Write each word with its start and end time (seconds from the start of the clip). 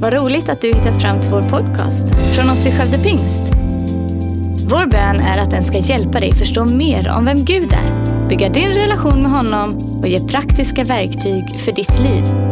Vad 0.00 0.12
roligt 0.12 0.48
att 0.48 0.60
du 0.60 0.68
hittat 0.68 1.02
fram 1.02 1.20
till 1.20 1.30
vår 1.30 1.42
podcast 1.42 2.14
från 2.34 2.50
oss 2.50 2.66
i 2.66 2.72
Skövde 2.72 2.98
Pingst. 2.98 3.42
Vår 4.70 4.86
bön 4.86 5.20
är 5.20 5.38
att 5.38 5.50
den 5.50 5.62
ska 5.62 5.78
hjälpa 5.78 6.20
dig 6.20 6.32
förstå 6.32 6.64
mer 6.64 7.12
om 7.16 7.24
vem 7.24 7.44
Gud 7.44 7.72
är, 7.72 8.28
bygga 8.28 8.48
din 8.48 8.68
relation 8.68 9.22
med 9.22 9.30
honom 9.30 9.78
och 10.00 10.08
ge 10.08 10.20
praktiska 10.20 10.84
verktyg 10.84 11.56
för 11.56 11.72
ditt 11.72 11.98
liv. 11.98 12.47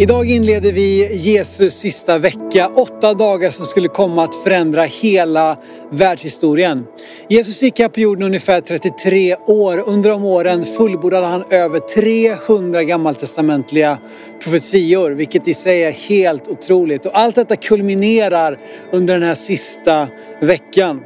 Idag 0.00 0.30
inleder 0.30 0.72
vi 0.72 1.16
Jesus 1.16 1.74
sista 1.74 2.18
vecka, 2.18 2.70
åtta 2.76 3.14
dagar 3.14 3.50
som 3.50 3.66
skulle 3.66 3.88
komma 3.88 4.24
att 4.24 4.36
förändra 4.36 4.84
hela 4.84 5.58
världshistorien. 5.90 6.86
Jesus 7.28 7.62
gick 7.62 7.78
här 7.78 7.88
på 7.88 8.00
jorden 8.00 8.22
ungefär 8.22 8.60
33 8.60 9.36
år. 9.36 9.82
Under 9.86 10.10
de 10.10 10.24
åren 10.24 10.64
fullbordade 10.64 11.26
han 11.26 11.44
över 11.50 11.78
300 11.78 12.82
gammaltestamentliga 12.82 13.98
profetior, 14.42 15.10
vilket 15.10 15.48
i 15.48 15.54
sig 15.54 15.82
är 15.84 15.92
helt 15.92 16.48
otroligt. 16.48 17.06
Och 17.06 17.18
allt 17.18 17.34
detta 17.34 17.56
kulminerar 17.56 18.58
under 18.92 19.14
den 19.14 19.22
här 19.22 19.34
sista 19.34 20.08
veckan. 20.40 21.00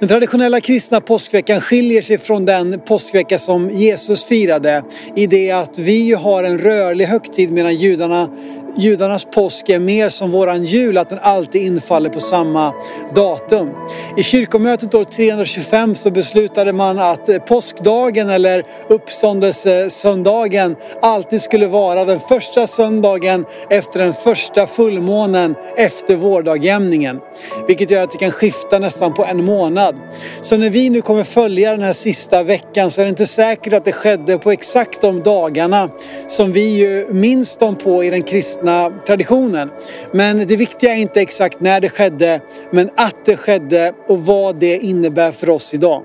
Den 0.00 0.08
traditionella 0.08 0.60
kristna 0.60 1.00
påskveckan 1.00 1.60
skiljer 1.60 2.02
sig 2.02 2.18
från 2.18 2.44
den 2.44 2.80
påskvecka 2.80 3.38
som 3.38 3.70
Jesus 3.70 4.24
firade 4.24 4.82
i 5.16 5.26
det 5.26 5.50
att 5.50 5.78
vi 5.78 6.12
har 6.12 6.44
en 6.44 6.58
rörlig 6.58 7.04
högtid 7.04 7.52
medan 7.52 7.74
judarna 7.74 8.30
judarnas 8.78 9.24
påsk 9.24 9.68
är 9.68 9.78
mer 9.78 10.08
som 10.08 10.30
våran 10.30 10.64
jul, 10.64 10.98
att 10.98 11.08
den 11.08 11.18
alltid 11.22 11.62
infaller 11.62 12.10
på 12.10 12.20
samma 12.20 12.74
datum. 13.14 13.70
I 14.16 14.22
kyrkomötet 14.22 14.94
år 14.94 15.04
325 15.04 15.94
så 15.94 16.10
beslutade 16.10 16.72
man 16.72 16.98
att 16.98 17.46
påskdagen 17.46 18.30
eller 18.30 18.64
uppståndelsesöndagen 18.88 20.76
alltid 21.02 21.42
skulle 21.42 21.66
vara 21.66 22.04
den 22.04 22.20
första 22.20 22.66
söndagen 22.66 23.44
efter 23.70 23.98
den 23.98 24.14
första 24.14 24.66
fullmånen 24.66 25.54
efter 25.76 26.16
vårdagjämningen. 26.16 27.20
Vilket 27.66 27.90
gör 27.90 28.02
att 28.02 28.12
det 28.12 28.18
kan 28.18 28.30
skifta 28.30 28.78
nästan 28.78 29.14
på 29.14 29.24
en 29.24 29.44
månad. 29.44 29.96
Så 30.42 30.56
när 30.56 30.70
vi 30.70 30.90
nu 30.90 31.02
kommer 31.02 31.24
följa 31.24 31.70
den 31.70 31.82
här 31.82 31.92
sista 31.92 32.42
veckan 32.42 32.90
så 32.90 33.00
är 33.00 33.04
det 33.04 33.10
inte 33.10 33.26
säkert 33.26 33.72
att 33.72 33.84
det 33.84 33.92
skedde 33.92 34.38
på 34.38 34.50
exakt 34.50 35.00
de 35.00 35.22
dagarna 35.22 35.90
som 36.26 36.52
vi 36.52 36.76
ju 36.76 37.06
minns 37.12 37.56
dem 37.56 37.76
på 37.76 38.04
i 38.04 38.10
den 38.10 38.22
kristna 38.22 38.67
kristna 38.68 38.90
traditionen. 39.06 39.70
Men 40.12 40.46
det 40.46 40.56
viktiga 40.56 40.94
är 40.94 40.96
inte 40.96 41.20
exakt 41.20 41.60
när 41.60 41.80
det 41.80 41.88
skedde, 41.88 42.40
men 42.70 42.90
att 42.96 43.24
det 43.24 43.36
skedde 43.36 43.92
och 44.08 44.26
vad 44.26 44.56
det 44.56 44.78
innebär 44.78 45.32
för 45.32 45.50
oss 45.50 45.74
idag. 45.74 46.02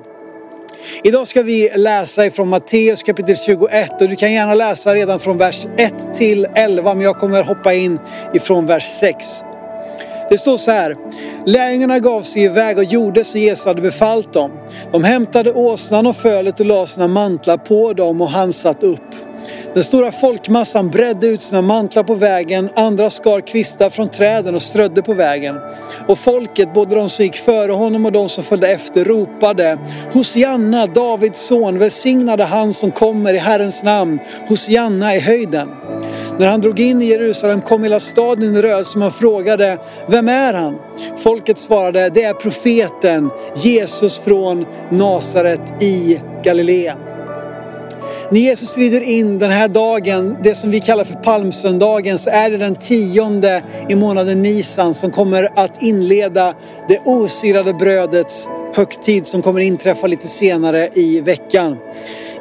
Idag 1.03 1.27
ska 1.27 1.43
vi 1.43 1.69
läsa 1.75 2.25
ifrån 2.25 2.49
Matteus 2.49 3.03
kapitel 3.03 3.35
21 3.37 4.01
och 4.01 4.09
du 4.09 4.15
kan 4.15 4.33
gärna 4.33 4.53
läsa 4.53 4.93
redan 4.95 5.19
från 5.19 5.37
vers 5.37 5.65
1 5.77 6.13
till 6.13 6.47
11 6.55 6.93
men 6.93 7.03
jag 7.03 7.15
kommer 7.15 7.43
hoppa 7.43 7.73
in 7.73 7.99
ifrån 8.33 8.65
vers 8.65 8.83
6. 8.99 9.43
Det 10.29 10.37
står 10.37 10.57
så 10.57 10.71
här. 10.71 10.95
Lärjungarna 11.45 11.99
gav 11.99 12.21
sig 12.21 12.43
iväg 12.43 12.77
och 12.77 12.83
gjorde 12.83 13.23
som 13.23 13.41
Jesus 13.41 13.65
hade 13.65 13.81
befallt 13.81 14.33
dem. 14.33 14.51
De 14.91 15.03
hämtade 15.03 15.51
åsnan 15.51 16.07
och 16.07 16.15
fölet 16.15 16.59
och 16.59 16.65
lade 16.65 16.87
sina 16.87 17.07
mantlar 17.07 17.57
på 17.57 17.93
dem 17.93 18.21
och 18.21 18.29
han 18.29 18.53
satt 18.53 18.83
upp. 18.83 18.99
Den 19.73 19.83
stora 19.83 20.11
folkmassan 20.11 20.89
bredde 20.89 21.27
ut 21.27 21.41
sina 21.41 21.61
mantlar 21.61 22.03
på 22.03 22.15
vägen, 22.15 22.69
andra 22.75 23.09
skar 23.09 23.41
kvistar 23.41 23.89
från 23.89 24.07
träden 24.07 24.55
och 24.55 24.61
strödde 24.61 25.01
på 25.01 25.13
vägen. 25.13 25.55
Och 26.07 26.19
folket, 26.19 26.73
både 26.73 26.95
de 26.95 27.09
som 27.09 27.25
gick 27.25 27.35
före 27.35 27.71
honom 27.71 28.05
och 28.05 28.11
de 28.11 28.29
som 28.29 28.43
följde 28.43 28.67
efter, 28.67 29.05
ropade 29.05 29.77
Hosianna, 30.13 30.87
Davids 30.87 31.39
son, 31.39 31.79
välsignade 31.79 32.43
han 32.43 32.73
som 32.73 32.91
kommer 32.91 33.33
i 33.33 33.37
Herrens 33.37 33.83
namn, 33.83 34.19
Hosianna 34.47 35.15
i 35.15 35.19
höjden. 35.19 35.69
När 36.39 36.47
han 36.47 36.61
drog 36.61 36.79
in 36.79 37.01
i 37.01 37.05
Jerusalem 37.05 37.61
kom 37.61 37.83
hela 37.83 37.99
staden 37.99 38.55
i 38.55 38.61
rörelse 38.61 38.97
man 38.97 39.11
frågade 39.11 39.77
Vem 40.07 40.29
är 40.29 40.53
han? 40.53 40.75
Folket 41.17 41.59
svarade 41.59 42.09
Det 42.09 42.23
är 42.23 42.33
profeten 42.33 43.29
Jesus 43.55 44.19
från 44.19 44.65
Nasaret 44.91 45.81
i 45.81 46.19
Galileen. 46.43 47.12
När 48.33 48.39
Jesus 48.39 48.77
rider 48.77 49.01
in 49.01 49.39
den 49.39 49.51
här 49.51 49.67
dagen, 49.67 50.37
det 50.43 50.55
som 50.55 50.71
vi 50.71 50.79
kallar 50.79 51.03
för 51.03 51.13
palmsöndagen, 51.13 52.19
så 52.19 52.29
är 52.29 52.51
det 52.51 52.57
den 52.57 52.75
tionde 52.75 53.63
i 53.89 53.95
månaden 53.95 54.41
Nisan 54.41 54.93
som 54.93 55.11
kommer 55.11 55.49
att 55.55 55.81
inleda 55.81 56.55
det 56.87 56.99
osyrade 57.05 57.73
brödets 57.73 58.47
högtid 58.73 59.27
som 59.27 59.41
kommer 59.41 59.59
inträffa 59.59 60.07
lite 60.07 60.27
senare 60.27 60.89
i 60.93 61.21
veckan. 61.21 61.77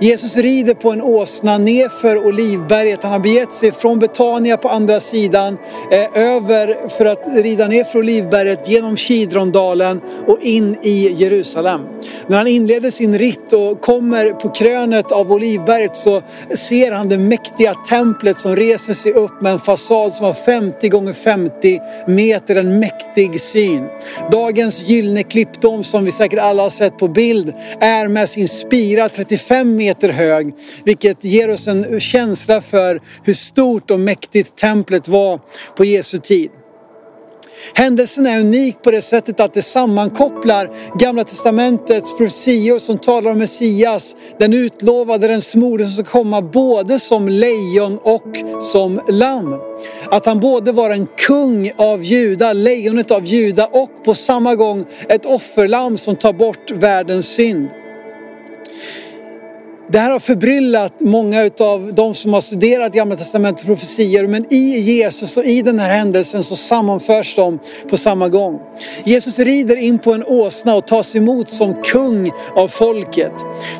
Jesus 0.02 0.36
rider 0.36 0.74
på 0.74 0.90
en 0.90 1.02
åsna 1.02 1.58
nerför 1.58 2.26
Olivberget. 2.26 3.02
Han 3.02 3.12
har 3.12 3.18
begett 3.18 3.52
sig 3.52 3.72
från 3.72 3.98
Betania 3.98 4.56
på 4.56 4.68
andra 4.68 5.00
sidan 5.00 5.58
eh, 5.90 6.22
över 6.22 6.88
för 6.88 7.04
att 7.04 7.24
rida 7.42 7.68
ner 7.68 7.84
för 7.84 7.98
Olivberget 7.98 8.68
genom 8.68 8.96
Kidrondalen 8.96 10.00
och 10.26 10.38
in 10.40 10.76
i 10.82 11.12
Jerusalem. 11.12 11.80
När 12.26 12.36
han 12.36 12.46
inleder 12.46 12.90
sin 12.90 13.18
ritt 13.18 13.52
och 13.52 13.80
kommer 13.80 14.30
på 14.30 14.48
krönet 14.48 15.12
av 15.12 15.32
Olivberget 15.32 15.96
så 15.96 16.22
ser 16.54 16.92
han 16.92 17.08
det 17.08 17.18
mäktiga 17.18 17.74
templet 17.74 18.40
som 18.40 18.56
reser 18.56 18.94
sig 18.94 19.12
upp 19.12 19.40
med 19.40 19.52
en 19.52 19.58
fasad 19.58 20.12
som 20.12 20.26
var 20.26 20.34
50 20.34 20.88
gånger 20.88 21.12
50 21.12 21.80
meter, 22.06 22.56
en 22.56 22.78
mäktig 22.78 23.40
syn. 23.40 23.86
Dagens 24.30 24.88
gyllene 24.88 25.22
klippdom 25.22 25.84
som 25.84 26.04
vi 26.04 26.10
säkert 26.10 26.38
alla 26.38 26.62
har 26.62 26.70
sett 26.70 26.98
på 26.98 27.08
bild 27.08 27.52
är 27.80 28.08
med 28.08 28.28
sin 28.28 28.48
spira 28.48 29.08
35 29.08 29.76
meter 29.76 29.91
meter 29.92 30.08
hög. 30.08 30.54
Vilket 30.84 31.24
ger 31.24 31.50
oss 31.50 31.68
en 31.68 32.00
känsla 32.00 32.60
för 32.60 33.00
hur 33.24 33.34
stort 33.34 33.90
och 33.90 34.00
mäktigt 34.00 34.56
templet 34.56 35.08
var 35.08 35.40
på 35.76 35.84
Jesu 35.84 36.18
tid. 36.18 36.50
Händelsen 37.74 38.26
är 38.26 38.40
unik 38.40 38.82
på 38.82 38.90
det 38.90 39.02
sättet 39.02 39.40
att 39.40 39.54
det 39.54 39.62
sammankopplar 39.62 40.70
Gamla 40.98 41.24
Testamentets 41.24 42.16
profetior 42.16 42.78
som 42.78 42.98
talar 42.98 43.30
om 43.30 43.38
Messias, 43.38 44.16
den 44.38 44.52
utlovade, 44.52 45.28
den 45.28 45.42
smorde 45.42 45.84
som 45.84 46.04
ska 46.04 46.12
komma 46.12 46.42
både 46.42 46.98
som 46.98 47.28
lejon 47.28 47.98
och 48.02 48.36
som 48.60 49.00
lamm. 49.08 49.54
Att 50.10 50.26
han 50.26 50.40
både 50.40 50.72
var 50.72 50.90
en 50.90 51.06
kung 51.06 51.72
av 51.76 52.02
Juda, 52.02 52.52
lejonet 52.52 53.10
av 53.10 53.24
Juda 53.24 53.66
och 53.66 54.04
på 54.04 54.14
samma 54.14 54.54
gång 54.54 54.84
ett 55.08 55.26
offerlamm 55.26 55.96
som 55.96 56.16
tar 56.16 56.32
bort 56.32 56.70
världens 56.70 57.26
synd. 57.26 57.68
Det 59.92 59.98
här 59.98 60.10
har 60.10 60.20
förbryllat 60.20 61.00
många 61.00 61.50
av 61.60 61.94
de 61.94 62.14
som 62.14 62.32
har 62.32 62.40
studerat 62.40 62.92
Gamla 62.92 63.16
Testamentets 63.16 63.64
profetier 63.64 64.26
men 64.26 64.52
i 64.52 64.78
Jesus 64.80 65.36
och 65.36 65.44
i 65.44 65.62
den 65.62 65.78
här 65.78 65.96
händelsen 65.96 66.44
så 66.44 66.56
sammanförs 66.56 67.34
de 67.34 67.58
på 67.90 67.96
samma 67.96 68.28
gång. 68.28 68.60
Jesus 69.04 69.38
rider 69.38 69.76
in 69.76 69.98
på 69.98 70.12
en 70.12 70.24
åsna 70.24 70.74
och 70.74 70.86
tas 70.86 71.16
emot 71.16 71.48
som 71.48 71.74
kung 71.74 72.32
av 72.56 72.68
folket. 72.68 73.32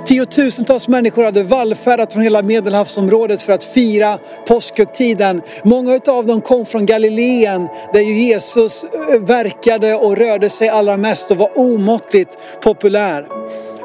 Tiotusentals 0.06 0.88
människor 0.88 1.24
hade 1.24 1.42
vallfärdat 1.42 2.12
från 2.12 2.22
hela 2.22 2.42
medelhavsområdet 2.42 3.42
för 3.42 3.52
att 3.52 3.64
fira 3.64 4.18
påskhögtiden. 4.46 5.42
Många 5.64 6.00
av 6.06 6.26
dem 6.26 6.40
kom 6.40 6.66
från 6.66 6.86
Galileen 6.86 7.68
där 7.92 8.00
Jesus 8.00 8.84
verkade 9.20 9.94
och 9.94 10.16
rörde 10.16 10.50
sig 10.50 10.68
allra 10.68 10.96
mest 10.96 11.30
och 11.30 11.36
var 11.36 11.58
omåttligt 11.58 12.38
populär. 12.62 13.26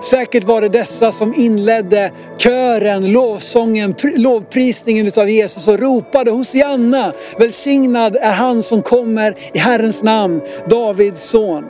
Säkert 0.03 0.43
var 0.43 0.61
det 0.61 0.69
dessa 0.69 1.11
som 1.11 1.33
inledde 1.33 2.11
kören, 2.37 3.11
lovsången, 3.11 3.95
lovprisningen 4.03 5.07
utav 5.07 5.29
Jesus 5.29 5.67
och 5.67 5.79
ropade 5.79 6.31
Hosianna, 6.31 7.13
välsignad 7.39 8.15
är 8.15 8.31
han 8.31 8.63
som 8.63 8.81
kommer 8.81 9.35
i 9.53 9.57
Herrens 9.57 10.03
namn, 10.03 10.41
Davids 10.69 11.29
son. 11.29 11.63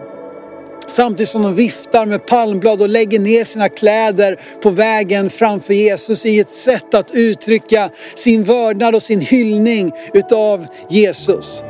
Samtidigt 0.88 1.30
som 1.30 1.42
de 1.42 1.56
viftar 1.56 2.06
med 2.06 2.26
palmblad 2.26 2.82
och 2.82 2.90
lägger 2.90 3.20
ner 3.20 3.44
sina 3.44 3.70
kläder 3.70 4.40
på 4.62 4.70
vägen 4.70 5.30
framför 5.30 5.74
Jesus 5.74 6.26
i 6.26 6.40
ett 6.40 6.50
sätt 6.50 6.94
att 6.94 7.12
uttrycka 7.12 7.90
sin 8.16 8.44
vördnad 8.44 8.96
och 8.96 9.04
sin 9.04 9.22
hyllning 9.22 9.92
utav 10.14 10.66
Jesus. 10.90 11.64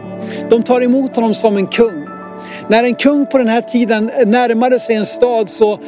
De 0.50 0.64
tar 0.64 0.82
emot 0.82 1.16
honom 1.16 1.34
som 1.34 1.58
en 1.58 1.68
kung. 1.68 2.07
När 2.70 2.84
en 2.84 2.96
kung 2.96 3.26
på 3.26 3.38
den 3.38 3.48
här 3.48 3.62
tiden 3.62 4.12
närmade 4.26 4.80
sig 4.80 4.96
en 4.96 5.06
stad 5.06 5.50
så 5.50 5.80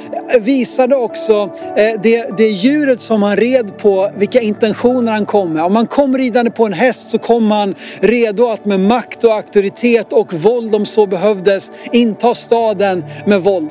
visade 0.42 0.96
också 0.96 1.50
eh, 1.76 2.02
det, 2.04 2.38
det 2.38 2.48
djuret 2.48 3.02
som 3.02 3.24
han 3.24 3.36
red 3.36 3.78
på 3.78 4.12
vilka 4.18 4.42
intentioner 4.42 5.12
han 5.12 5.26
kom 5.26 5.54
med. 5.54 5.64
Om 5.64 5.76
han 5.76 5.88
kom 5.88 6.18
ridande 6.18 6.52
på 6.52 6.66
en 6.66 6.74
häst 6.74 7.10
så 7.10 7.18
kom 7.18 7.52
han 7.52 7.76
redo 8.00 8.48
att 8.48 8.66
med 8.66 8.80
makt 8.80 9.24
och 9.24 9.34
auktoritet 9.34 10.14
och 10.14 10.34
våld 10.34 10.76
om 10.76 10.86
så 10.86 11.08
behövdes 11.08 11.72
inta 11.92 12.34
staden 12.34 13.06
med 13.26 13.42
våld. 13.42 13.70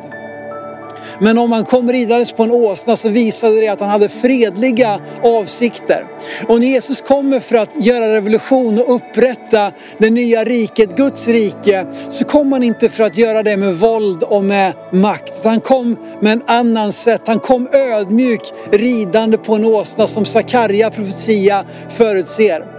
Men 1.21 1.39
om 1.39 1.53
han 1.53 1.65
kom 1.65 1.93
ridandes 1.93 2.33
på 2.33 2.43
en 2.43 2.51
åsna 2.51 2.97
så 2.97 3.09
visade 3.09 3.61
det 3.61 3.69
att 3.69 3.81
han 3.81 3.89
hade 3.89 4.09
fredliga 4.09 5.01
avsikter. 5.23 6.07
Och 6.49 6.61
när 6.61 6.67
Jesus 6.67 7.03
kommer 7.03 7.41
för 7.41 7.57
att 7.57 7.85
göra 7.85 8.15
revolution 8.15 8.79
och 8.79 8.95
upprätta 8.95 9.73
det 9.99 10.11
nya 10.11 10.45
riket, 10.45 10.97
Guds 10.97 11.29
rike, 11.29 11.87
så 12.09 12.25
kom 12.25 12.53
han 12.53 12.63
inte 12.63 12.89
för 12.89 13.05
att 13.05 13.19
göra 13.19 13.43
det 13.43 13.57
med 13.57 13.75
våld 13.75 14.23
och 14.23 14.45
med 14.45 14.73
makt. 14.93 15.45
Han 15.45 15.61
kom 15.61 15.97
med 16.21 16.33
en 16.33 16.43
annan 16.47 16.93
sätt. 16.93 17.23
Han 17.27 17.41
kom 17.41 17.69
ödmjuk 17.73 18.53
ridande 18.71 19.39
på 19.39 19.55
en 19.55 19.65
åsna 19.65 20.07
som 20.07 20.25
Sakarja 20.25 20.91
profetia 20.91 21.65
förutser. 21.89 22.78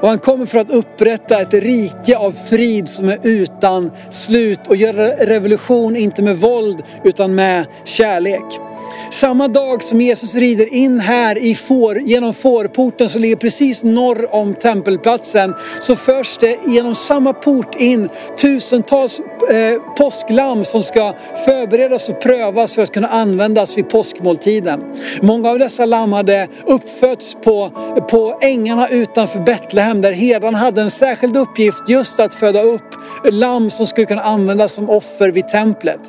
Och 0.00 0.08
han 0.08 0.18
kommer 0.18 0.46
för 0.46 0.58
att 0.58 0.70
upprätta 0.70 1.40
ett 1.40 1.54
rike 1.54 2.16
av 2.16 2.32
frid 2.32 2.88
som 2.88 3.08
är 3.08 3.18
utan 3.22 3.90
slut 4.10 4.66
och 4.68 4.76
göra 4.76 5.08
revolution 5.08 5.96
inte 5.96 6.22
med 6.22 6.38
våld 6.38 6.82
utan 7.04 7.34
med 7.34 7.66
kärlek. 7.84 8.71
Samma 9.12 9.48
dag 9.48 9.82
som 9.82 10.00
Jesus 10.00 10.34
rider 10.34 10.74
in 10.74 11.00
här 11.00 11.38
i 11.38 11.54
får, 11.54 12.00
genom 12.00 12.34
fårporten 12.34 13.08
som 13.08 13.22
ligger 13.22 13.36
precis 13.36 13.84
norr 13.84 14.34
om 14.34 14.54
tempelplatsen 14.54 15.54
så 15.80 15.96
förs 15.96 16.38
det 16.38 16.58
genom 16.66 16.94
samma 16.94 17.32
port 17.32 17.74
in 17.74 18.08
tusentals 18.40 19.20
eh, 19.50 19.94
påsklamm 19.96 20.64
som 20.64 20.82
ska 20.82 21.14
förberedas 21.44 22.08
och 22.08 22.20
prövas 22.20 22.72
för 22.72 22.82
att 22.82 22.92
kunna 22.92 23.08
användas 23.08 23.78
vid 23.78 23.88
påskmåltiden. 23.88 24.82
Många 25.22 25.50
av 25.50 25.58
dessa 25.58 25.86
lamm 25.86 26.12
hade 26.12 26.48
uppfötts 26.66 27.36
på, 27.44 27.70
på 28.10 28.38
ängarna 28.40 28.88
utanför 28.88 29.40
Betlehem 29.40 30.02
där 30.02 30.12
herdarna 30.12 30.58
hade 30.58 30.82
en 30.82 30.90
särskild 30.90 31.36
uppgift 31.36 31.88
just 31.88 32.20
att 32.20 32.34
föda 32.34 32.62
upp 32.62 32.94
lamm 33.24 33.70
som 33.70 33.86
skulle 33.86 34.06
kunna 34.06 34.22
användas 34.22 34.72
som 34.72 34.90
offer 34.90 35.30
vid 35.30 35.48
templet. 35.48 36.00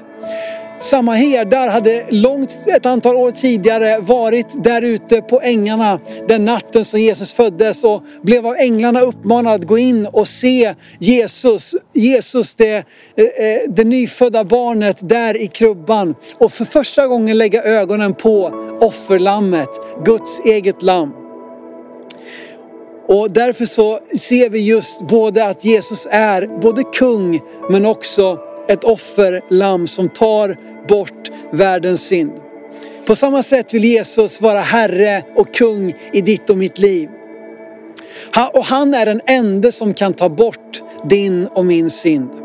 Samma 0.83 1.13
herdar 1.13 1.67
hade 1.67 2.05
långt 2.09 2.67
ett 2.67 2.85
antal 2.85 3.15
år 3.15 3.31
tidigare 3.31 3.99
varit 3.99 4.63
där 4.63 4.81
ute 4.81 5.21
på 5.21 5.41
ängarna 5.41 5.99
den 6.27 6.45
natten 6.45 6.85
som 6.85 6.99
Jesus 6.99 7.33
föddes 7.33 7.83
och 7.83 8.03
blev 8.21 8.47
av 8.47 8.55
änglarna 8.55 9.01
uppmanad 9.01 9.53
att 9.53 9.67
gå 9.67 9.77
in 9.77 10.05
och 10.05 10.27
se 10.27 10.75
Jesus, 10.99 11.75
Jesus 11.93 12.55
det, 12.55 12.75
eh, 13.15 13.25
eh, 13.25 13.59
det 13.69 13.83
nyfödda 13.83 14.43
barnet 14.43 14.97
där 14.99 15.41
i 15.41 15.47
krubban 15.47 16.15
och 16.37 16.51
för 16.51 16.65
första 16.65 17.07
gången 17.07 17.37
lägga 17.37 17.63
ögonen 17.63 18.13
på 18.13 18.53
offerlammet, 18.81 19.69
Guds 20.05 20.39
eget 20.45 20.81
lamm. 20.81 21.13
Och 23.07 23.31
därför 23.31 23.65
så 23.65 23.99
ser 24.17 24.49
vi 24.49 24.59
just 24.59 25.07
både 25.07 25.45
att 25.45 25.65
Jesus 25.65 26.07
är 26.11 26.59
både 26.61 26.83
kung 26.83 27.41
men 27.69 27.85
också 27.85 28.39
ett 28.67 28.83
offerlamm 28.83 29.87
som 29.87 30.09
tar 30.09 30.72
bort 30.87 31.31
världens 31.51 32.07
synd. 32.07 32.31
På 33.05 33.15
samma 33.15 33.43
sätt 33.43 33.73
vill 33.73 33.85
Jesus 33.85 34.41
vara 34.41 34.59
Herre 34.59 35.23
och 35.35 35.53
kung 35.53 35.95
i 36.13 36.21
ditt 36.21 36.49
och 36.49 36.57
mitt 36.57 36.79
liv. 36.79 37.09
Och 38.53 38.65
han 38.65 38.93
är 38.93 39.05
den 39.05 39.21
enda 39.25 39.71
som 39.71 39.93
kan 39.93 40.13
ta 40.13 40.29
bort 40.29 40.81
din 41.09 41.47
och 41.47 41.65
min 41.65 41.89
synd. 41.89 42.42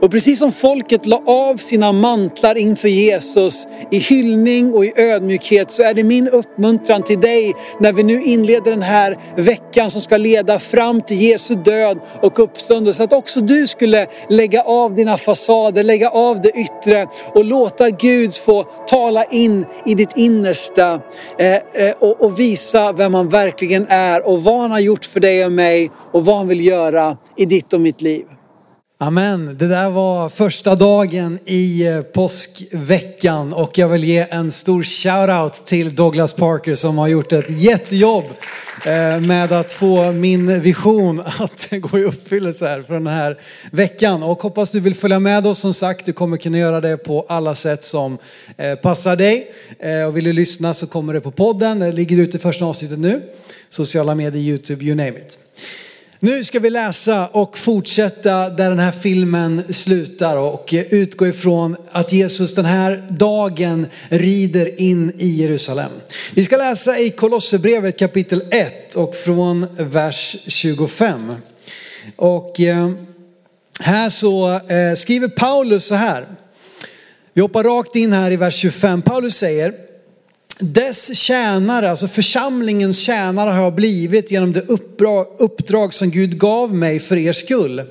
Och 0.00 0.10
precis 0.10 0.38
som 0.38 0.52
folket 0.52 1.06
la 1.06 1.22
av 1.26 1.56
sina 1.56 1.92
mantlar 1.92 2.56
inför 2.56 2.88
Jesus 2.88 3.66
i 3.90 3.98
hyllning 3.98 4.74
och 4.74 4.84
i 4.84 4.92
ödmjukhet 4.96 5.70
så 5.70 5.82
är 5.82 5.94
det 5.94 6.04
min 6.04 6.28
uppmuntran 6.28 7.02
till 7.02 7.20
dig 7.20 7.54
när 7.80 7.92
vi 7.92 8.02
nu 8.02 8.22
inleder 8.22 8.70
den 8.70 8.82
här 8.82 9.18
veckan 9.36 9.90
som 9.90 10.00
ska 10.00 10.16
leda 10.16 10.58
fram 10.58 11.02
till 11.02 11.22
Jesu 11.22 11.54
död 11.54 11.98
och 12.22 12.38
uppståndelse. 12.38 13.04
Att 13.04 13.12
också 13.12 13.40
du 13.40 13.66
skulle 13.66 14.06
lägga 14.28 14.62
av 14.62 14.94
dina 14.94 15.18
fasader, 15.18 15.82
lägga 15.82 16.10
av 16.10 16.40
det 16.40 16.50
yttre 16.50 17.06
och 17.34 17.44
låta 17.44 17.90
Gud 17.90 18.34
få 18.34 18.62
tala 18.62 19.24
in 19.24 19.66
i 19.86 19.94
ditt 19.94 20.16
innersta 20.16 21.00
eh, 21.38 21.54
eh, 21.54 21.94
och 22.00 22.40
visa 22.40 22.92
vem 22.92 23.14
han 23.14 23.28
verkligen 23.28 23.86
är 23.88 24.26
och 24.26 24.44
vad 24.44 24.60
han 24.60 24.70
har 24.70 24.80
gjort 24.80 25.04
för 25.04 25.20
dig 25.20 25.44
och 25.44 25.52
mig 25.52 25.90
och 26.12 26.24
vad 26.24 26.36
han 26.36 26.48
vill 26.48 26.66
göra 26.66 27.16
i 27.36 27.44
ditt 27.44 27.72
och 27.72 27.80
mitt 27.80 28.02
liv. 28.02 28.35
Amen. 28.98 29.56
Det 29.58 29.66
där 29.66 29.90
var 29.90 30.28
första 30.28 30.74
dagen 30.74 31.38
i 31.44 31.86
eh, 31.86 32.02
påskveckan 32.02 33.52
och 33.52 33.78
jag 33.78 33.88
vill 33.88 34.04
ge 34.04 34.26
en 34.30 34.52
stor 34.52 34.82
shout-out 34.82 35.64
till 35.64 35.94
Douglas 35.94 36.32
Parker 36.32 36.74
som 36.74 36.98
har 36.98 37.08
gjort 37.08 37.32
ett 37.32 37.50
jättejobb 37.50 38.24
eh, 38.86 39.20
med 39.20 39.52
att 39.52 39.72
få 39.72 40.12
min 40.12 40.60
vision 40.60 41.20
att 41.38 41.68
gå 41.70 41.98
i 41.98 42.04
uppfyllelse 42.04 42.66
här 42.66 42.82
för 42.82 42.94
den 42.94 43.06
här 43.06 43.40
veckan. 43.70 44.22
Och 44.22 44.42
hoppas 44.42 44.70
du 44.70 44.80
vill 44.80 44.94
följa 44.94 45.18
med 45.18 45.46
oss 45.46 45.58
som 45.58 45.74
sagt. 45.74 46.06
Du 46.06 46.12
kommer 46.12 46.36
kunna 46.36 46.58
göra 46.58 46.80
det 46.80 46.96
på 46.96 47.26
alla 47.28 47.54
sätt 47.54 47.84
som 47.84 48.18
eh, 48.56 48.74
passar 48.74 49.16
dig. 49.16 49.50
Och 50.08 50.16
vill 50.16 50.24
du 50.24 50.32
lyssna 50.32 50.74
så 50.74 50.86
kommer 50.86 51.14
det 51.14 51.20
på 51.20 51.30
podden. 51.30 51.78
Det 51.78 51.92
ligger 51.92 52.18
ute 52.18 52.36
i 52.36 52.40
första 52.40 52.64
avsnittet 52.64 52.98
nu. 52.98 53.22
Sociala 53.68 54.14
medier, 54.14 54.42
YouTube, 54.42 54.84
you 54.84 54.94
name 54.94 55.18
it. 55.18 55.38
Nu 56.20 56.44
ska 56.44 56.58
vi 56.60 56.70
läsa 56.70 57.26
och 57.26 57.58
fortsätta 57.58 58.50
där 58.50 58.70
den 58.70 58.78
här 58.78 58.92
filmen 58.92 59.74
slutar 59.74 60.36
och 60.36 60.74
utgå 60.90 61.26
ifrån 61.26 61.76
att 61.90 62.12
Jesus 62.12 62.54
den 62.54 62.64
här 62.64 63.04
dagen 63.10 63.86
rider 64.08 64.80
in 64.80 65.12
i 65.18 65.28
Jerusalem. 65.28 65.90
Vi 66.34 66.44
ska 66.44 66.56
läsa 66.56 66.98
i 66.98 67.10
Kolosserbrevet 67.10 67.98
kapitel 67.98 68.42
1 68.50 68.94
och 68.94 69.14
från 69.14 69.66
vers 69.78 70.36
25. 70.46 71.34
Och 72.16 72.60
eh, 72.60 72.90
här 73.80 74.08
så 74.08 74.52
eh, 74.52 74.94
skriver 74.96 75.28
Paulus 75.28 75.84
så 75.84 75.94
här. 75.94 76.26
Vi 77.32 77.40
hoppar 77.42 77.64
rakt 77.64 77.96
in 77.96 78.12
här 78.12 78.30
i 78.30 78.36
vers 78.36 78.54
25. 78.54 79.02
Paulus 79.02 79.36
säger 79.36 79.85
dess 80.58 81.18
tjänare, 81.18 81.90
alltså 81.90 82.08
församlingens 82.08 82.98
tjänare 82.98 83.50
har 83.50 83.62
jag 83.62 83.74
blivit 83.74 84.30
genom 84.30 84.52
det 84.52 84.68
uppdrag, 85.38 85.94
som 85.94 86.10
Gud 86.10 86.38
gav 86.38 86.74
mig 86.74 87.00
för 87.00 87.16
er 87.16 87.32
skull. 87.32 87.82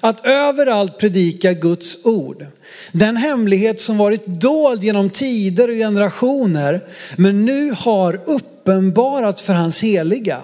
Att 0.00 0.26
överallt 0.26 0.98
predika 0.98 1.52
Guds 1.52 2.06
ord. 2.06 2.46
Den 2.92 3.16
hemlighet 3.16 3.80
som 3.80 3.98
varit 3.98 4.26
dold 4.26 4.84
genom 4.84 5.10
tider 5.10 5.68
och 5.68 5.74
generationer 5.74 6.84
men 7.16 7.44
nu 7.44 7.72
har 7.76 8.20
uppenbarats 8.24 9.42
för 9.42 9.52
hans 9.52 9.82
heliga. 9.82 10.42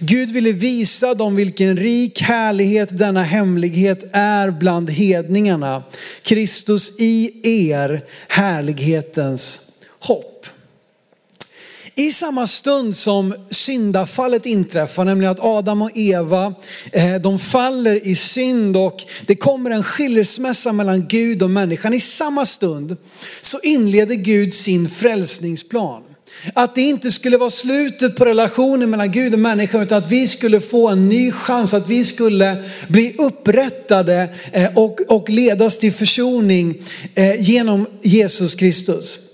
Gud 0.00 0.30
ville 0.30 0.52
visa 0.52 1.14
dem 1.14 1.36
vilken 1.36 1.76
rik 1.76 2.20
härlighet 2.22 2.98
denna 2.98 3.22
hemlighet 3.22 4.04
är 4.12 4.50
bland 4.50 4.90
hedningarna. 4.90 5.82
Kristus 6.22 7.00
i 7.00 7.40
er, 7.70 8.04
härlighetens 8.28 9.60
hopp. 9.98 10.46
I 12.00 12.12
samma 12.12 12.46
stund 12.46 12.96
som 12.96 13.34
syndafallet 13.50 14.46
inträffar, 14.46 15.04
nämligen 15.04 15.32
att 15.32 15.40
Adam 15.40 15.82
och 15.82 15.90
Eva, 15.94 16.54
eh, 16.92 17.14
de 17.14 17.38
faller 17.38 18.06
i 18.06 18.14
synd 18.14 18.76
och 18.76 19.02
det 19.26 19.34
kommer 19.34 19.70
en 19.70 19.82
skilsmässa 19.82 20.72
mellan 20.72 21.08
Gud 21.08 21.42
och 21.42 21.50
människan. 21.50 21.94
I 21.94 22.00
samma 22.00 22.44
stund 22.44 22.96
så 23.40 23.58
inleder 23.62 24.14
Gud 24.14 24.54
sin 24.54 24.90
frälsningsplan. 24.90 26.02
Att 26.54 26.74
det 26.74 26.82
inte 26.82 27.10
skulle 27.10 27.36
vara 27.36 27.50
slutet 27.50 28.16
på 28.16 28.24
relationen 28.24 28.90
mellan 28.90 29.12
Gud 29.12 29.32
och 29.32 29.40
människan 29.40 29.82
utan 29.82 29.98
att 29.98 30.10
vi 30.10 30.28
skulle 30.28 30.60
få 30.60 30.88
en 30.88 31.08
ny 31.08 31.32
chans, 31.32 31.74
att 31.74 31.88
vi 31.88 32.04
skulle 32.04 32.64
bli 32.88 33.14
upprättade 33.18 34.28
eh, 34.52 34.78
och, 34.78 35.00
och 35.08 35.30
ledas 35.30 35.78
till 35.78 35.92
försoning 35.92 36.82
eh, 37.14 37.40
genom 37.40 37.86
Jesus 38.02 38.54
Kristus. 38.54 39.29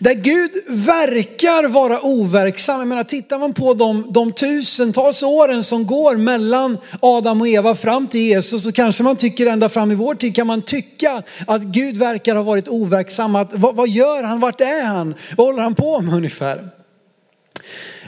Där 0.00 0.14
Gud 0.14 0.50
verkar 0.68 1.68
vara 1.68 2.00
overksam. 2.00 2.78
Jag 2.78 2.88
menar, 2.88 3.04
tittar 3.04 3.38
man 3.38 3.54
på 3.54 3.74
de, 3.74 4.06
de 4.10 4.32
tusentals 4.32 5.22
åren 5.22 5.64
som 5.64 5.86
går 5.86 6.16
mellan 6.16 6.78
Adam 7.00 7.40
och 7.40 7.48
Eva 7.48 7.74
fram 7.74 8.06
till 8.06 8.20
Jesus 8.20 8.64
så 8.64 8.72
kanske 8.72 9.02
man 9.02 9.16
tycker 9.16 9.46
ända 9.46 9.68
fram 9.68 9.92
i 9.92 9.94
vår 9.94 10.14
tid 10.14 10.36
kan 10.36 10.46
man 10.46 10.62
tycka 10.62 11.22
att 11.46 11.62
Gud 11.62 11.96
verkar 11.96 12.36
ha 12.36 12.42
varit 12.42 12.68
overksam. 12.68 13.36
Att, 13.36 13.54
vad, 13.54 13.76
vad 13.76 13.88
gör 13.88 14.22
han? 14.22 14.40
Vart 14.40 14.60
är 14.60 14.84
han? 14.84 15.14
Vad 15.36 15.46
håller 15.46 15.62
han 15.62 15.74
på 15.74 16.00
med 16.00 16.14
ungefär? 16.14 16.73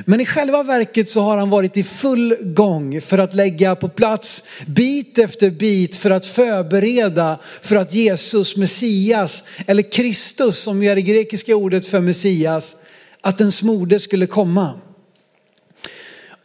Men 0.04 0.20
i 0.20 0.26
själva 0.26 0.62
verket 0.62 1.08
så 1.08 1.20
har 1.20 1.36
han 1.36 1.50
varit 1.50 1.76
i 1.76 1.84
full 1.84 2.36
gång 2.40 3.00
för 3.00 3.18
att 3.18 3.34
lägga 3.34 3.74
på 3.74 3.88
plats 3.88 4.44
bit 4.66 5.18
efter 5.18 5.50
bit 5.50 5.96
för 5.96 6.10
att 6.10 6.26
förbereda 6.26 7.38
för 7.62 7.76
att 7.76 7.94
Jesus, 7.94 8.56
Messias, 8.56 9.44
eller 9.66 9.92
Kristus 9.92 10.58
som 10.58 10.82
är 10.82 10.94
det 10.94 11.02
grekiska 11.02 11.56
ordet 11.56 11.86
för 11.86 12.00
Messias, 12.00 12.76
att 13.20 13.40
ens 13.40 13.62
moder 13.62 13.98
skulle 13.98 14.26
komma. 14.26 14.80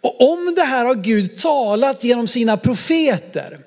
Och 0.01 0.31
om 0.31 0.53
det 0.55 0.63
här 0.63 0.85
har 0.85 0.95
Gud 0.95 1.37
talat 1.37 2.03
genom 2.03 2.27
sina 2.27 2.57
profeter. 2.57 3.59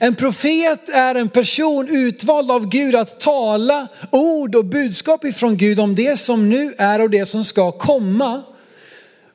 En 0.00 0.14
profet 0.14 0.88
är 0.88 1.14
en 1.14 1.28
person 1.28 1.88
utvald 1.90 2.50
av 2.50 2.68
Gud 2.68 2.94
att 2.94 3.20
tala 3.20 3.88
ord 4.10 4.54
och 4.54 4.64
budskap 4.64 5.24
ifrån 5.24 5.56
Gud 5.56 5.80
om 5.80 5.94
det 5.94 6.18
som 6.18 6.48
nu 6.48 6.74
är 6.78 7.00
och 7.00 7.10
det 7.10 7.26
som 7.26 7.44
ska 7.44 7.72
komma. 7.72 8.42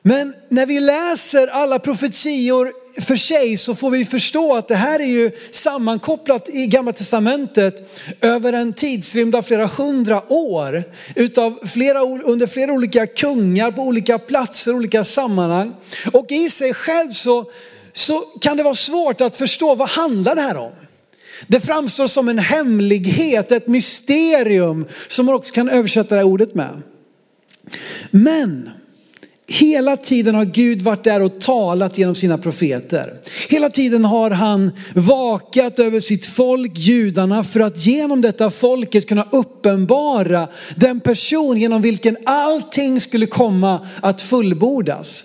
Men 0.06 0.34
när 0.48 0.66
vi 0.66 0.80
läser 0.80 1.46
alla 1.46 1.78
profetior 1.78 2.72
för 3.00 3.16
sig 3.16 3.56
så 3.56 3.74
får 3.74 3.90
vi 3.90 4.04
förstå 4.04 4.56
att 4.56 4.68
det 4.68 4.74
här 4.74 5.00
är 5.00 5.04
ju 5.04 5.30
sammankopplat 5.50 6.48
i 6.48 6.66
gamla 6.66 6.92
testamentet 6.92 8.02
över 8.20 8.52
en 8.52 8.72
tidsrymd 8.72 9.34
av 9.34 9.42
flera 9.42 9.66
hundra 9.66 10.32
år. 10.32 10.84
Utav 11.16 11.58
flera, 11.66 12.00
under 12.00 12.46
flera 12.46 12.72
olika 12.72 13.06
kungar 13.06 13.70
på 13.70 13.82
olika 13.82 14.18
platser, 14.18 14.74
olika 14.74 15.04
sammanhang. 15.04 15.74
Och 16.12 16.26
i 16.32 16.50
sig 16.50 16.74
själv 16.74 17.10
så, 17.10 17.44
så 17.92 18.20
kan 18.40 18.56
det 18.56 18.62
vara 18.62 18.74
svårt 18.74 19.20
att 19.20 19.36
förstå 19.36 19.74
vad 19.74 19.88
handlar 19.88 20.34
det 20.34 20.42
här 20.42 20.56
om. 20.56 20.72
Det 21.46 21.60
framstår 21.60 22.06
som 22.06 22.28
en 22.28 22.38
hemlighet, 22.38 23.52
ett 23.52 23.68
mysterium 23.68 24.86
som 25.08 25.26
man 25.26 25.34
också 25.34 25.54
kan 25.54 25.68
översätta 25.68 26.14
det 26.14 26.20
här 26.20 26.28
ordet 26.28 26.54
med. 26.54 26.82
Men 28.10 28.70
Hela 29.46 29.96
tiden 29.96 30.34
har 30.34 30.44
Gud 30.44 30.82
varit 30.82 31.04
där 31.04 31.22
och 31.22 31.40
talat 31.40 31.98
genom 31.98 32.14
sina 32.14 32.38
profeter. 32.38 33.20
Hela 33.48 33.70
tiden 33.70 34.04
har 34.04 34.30
han 34.30 34.72
vakat 34.94 35.78
över 35.78 36.00
sitt 36.00 36.26
folk, 36.26 36.72
judarna, 36.78 37.44
för 37.44 37.60
att 37.60 37.86
genom 37.86 38.20
detta 38.20 38.50
folket 38.50 39.08
kunna 39.08 39.26
uppenbara 39.32 40.48
den 40.76 41.00
person 41.00 41.60
genom 41.60 41.82
vilken 41.82 42.16
allting 42.24 43.00
skulle 43.00 43.26
komma 43.26 43.86
att 44.00 44.22
fullbordas 44.22 45.24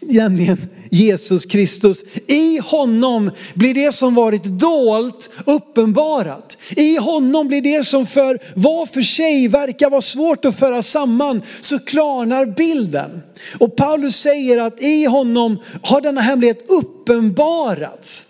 nämligen 0.00 0.68
Jesus 0.90 1.46
Kristus. 1.46 2.04
I 2.26 2.58
honom 2.58 3.30
blir 3.54 3.74
det 3.74 3.94
som 3.94 4.14
varit 4.14 4.44
dolt 4.44 5.30
uppenbarat. 5.44 6.55
I 6.70 6.96
honom 6.96 7.48
blir 7.48 7.60
det 7.60 7.84
som 7.84 8.06
för 8.06 8.38
var 8.54 8.86
för 8.86 9.02
sig 9.02 9.48
verkar 9.48 9.90
vara 9.90 10.00
svårt 10.00 10.44
att 10.44 10.58
föra 10.58 10.82
samman, 10.82 11.42
så 11.60 11.78
klarnar 11.78 12.46
bilden. 12.46 13.22
Och 13.58 13.76
Paulus 13.76 14.16
säger 14.16 14.58
att 14.58 14.82
i 14.82 15.04
honom 15.04 15.58
har 15.82 16.00
denna 16.00 16.20
hemlighet 16.20 16.70
uppenbarats. 16.70 18.24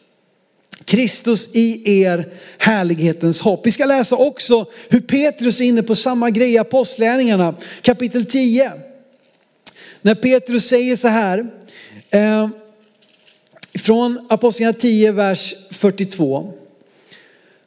Kristus 0.84 1.48
i 1.52 2.00
er 2.02 2.28
härlighetens 2.58 3.40
hopp. 3.40 3.66
Vi 3.66 3.70
ska 3.70 3.84
läsa 3.84 4.16
också 4.16 4.66
hur 4.88 5.00
Petrus 5.00 5.60
är 5.60 5.64
inne 5.64 5.82
på 5.82 5.94
samma 5.94 6.30
grej 6.30 6.52
i 6.52 6.58
Apostlärningarna 6.58 7.54
kapitel 7.82 8.26
10. 8.26 8.72
När 10.02 10.14
Petrus 10.14 10.68
säger 10.68 10.96
så 10.96 11.08
här, 11.08 11.46
eh, 12.10 12.48
från 13.78 14.26
Apostlagärningarna 14.28 14.80
10, 14.80 15.12
vers 15.12 15.54
42. 15.70 16.52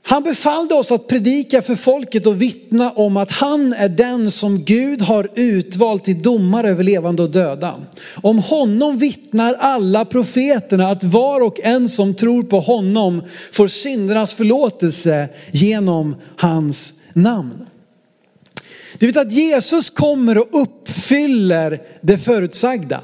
Han 0.03 0.23
befallde 0.23 0.75
oss 0.75 0.91
att 0.91 1.07
predika 1.07 1.61
för 1.61 1.75
folket 1.75 2.25
och 2.25 2.41
vittna 2.41 2.91
om 2.91 3.17
att 3.17 3.31
han 3.31 3.73
är 3.73 3.89
den 3.89 4.31
som 4.31 4.63
Gud 4.63 5.01
har 5.01 5.27
utvalt 5.35 6.03
till 6.03 6.21
domare 6.21 6.69
över 6.69 6.83
levande 6.83 7.23
och 7.23 7.29
döda. 7.29 7.75
Om 8.21 8.39
honom 8.39 8.97
vittnar 8.97 9.53
alla 9.53 10.05
profeterna 10.05 10.89
att 10.89 11.03
var 11.03 11.41
och 11.41 11.59
en 11.59 11.89
som 11.89 12.13
tror 12.13 12.43
på 12.43 12.59
honom 12.59 13.23
får 13.51 13.67
syndernas 13.67 14.33
förlåtelse 14.33 15.29
genom 15.51 16.15
hans 16.37 16.93
namn. 17.13 17.65
Du 18.99 19.07
vet 19.07 19.17
att 19.17 19.31
Jesus 19.31 19.89
kommer 19.89 20.37
och 20.37 20.61
uppfyller 20.61 21.81
det 22.01 22.17
förutsagda. 22.17 23.01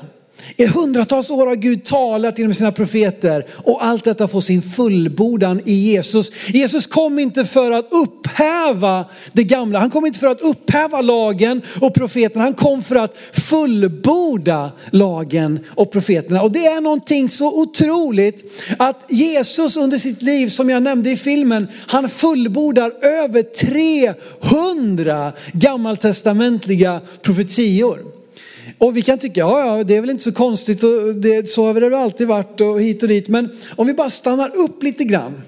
I 0.57 0.65
hundratals 0.65 1.31
år 1.31 1.47
har 1.47 1.55
Gud 1.55 1.83
talat 1.83 2.37
genom 2.37 2.53
sina 2.53 2.71
profeter 2.71 3.45
och 3.51 3.85
allt 3.85 4.03
detta 4.03 4.27
får 4.27 4.41
sin 4.41 4.61
fullbordan 4.61 5.61
i 5.65 5.73
Jesus. 5.73 6.31
Jesus 6.47 6.87
kom 6.87 7.19
inte 7.19 7.45
för 7.45 7.71
att 7.71 7.87
upphäva 7.93 9.05
det 9.33 9.43
gamla, 9.43 9.79
han 9.79 9.89
kom 9.89 10.05
inte 10.05 10.19
för 10.19 10.27
att 10.27 10.41
upphäva 10.41 11.01
lagen 11.01 11.61
och 11.81 11.93
profeterna, 11.93 12.43
han 12.43 12.53
kom 12.53 12.81
för 12.81 12.95
att 12.95 13.17
fullborda 13.33 14.71
lagen 14.91 15.59
och 15.67 15.91
profeterna. 15.91 16.41
Och 16.41 16.51
det 16.51 16.65
är 16.65 16.81
någonting 16.81 17.29
så 17.29 17.61
otroligt 17.61 18.65
att 18.77 19.05
Jesus 19.09 19.77
under 19.77 19.97
sitt 19.97 20.21
liv, 20.21 20.47
som 20.47 20.69
jag 20.69 20.83
nämnde 20.83 21.11
i 21.11 21.17
filmen, 21.17 21.67
han 21.87 22.09
fullbordar 22.09 22.91
över 23.05 23.41
300 23.41 25.33
gammaltestamentliga 25.53 27.01
profetior. 27.21 28.14
Och 28.77 28.97
vi 28.97 29.01
kan 29.01 29.19
tycka, 29.19 29.39
ja, 29.39 29.77
ja 29.77 29.83
det 29.83 29.95
är 29.95 30.01
väl 30.01 30.09
inte 30.09 30.23
så 30.23 30.31
konstigt, 30.31 30.83
och 30.83 31.15
det, 31.15 31.49
så 31.49 31.65
har 31.65 31.73
det 31.73 31.79
väl 31.79 31.93
alltid 31.93 32.27
varit 32.27 32.61
och 32.61 32.81
hit 32.81 33.03
och 33.03 33.09
dit. 33.09 33.27
Men 33.27 33.49
om 33.75 33.87
vi 33.87 33.93
bara 33.93 34.09
stannar 34.09 34.57
upp 34.57 34.83
lite 34.83 35.03
grann 35.03 35.41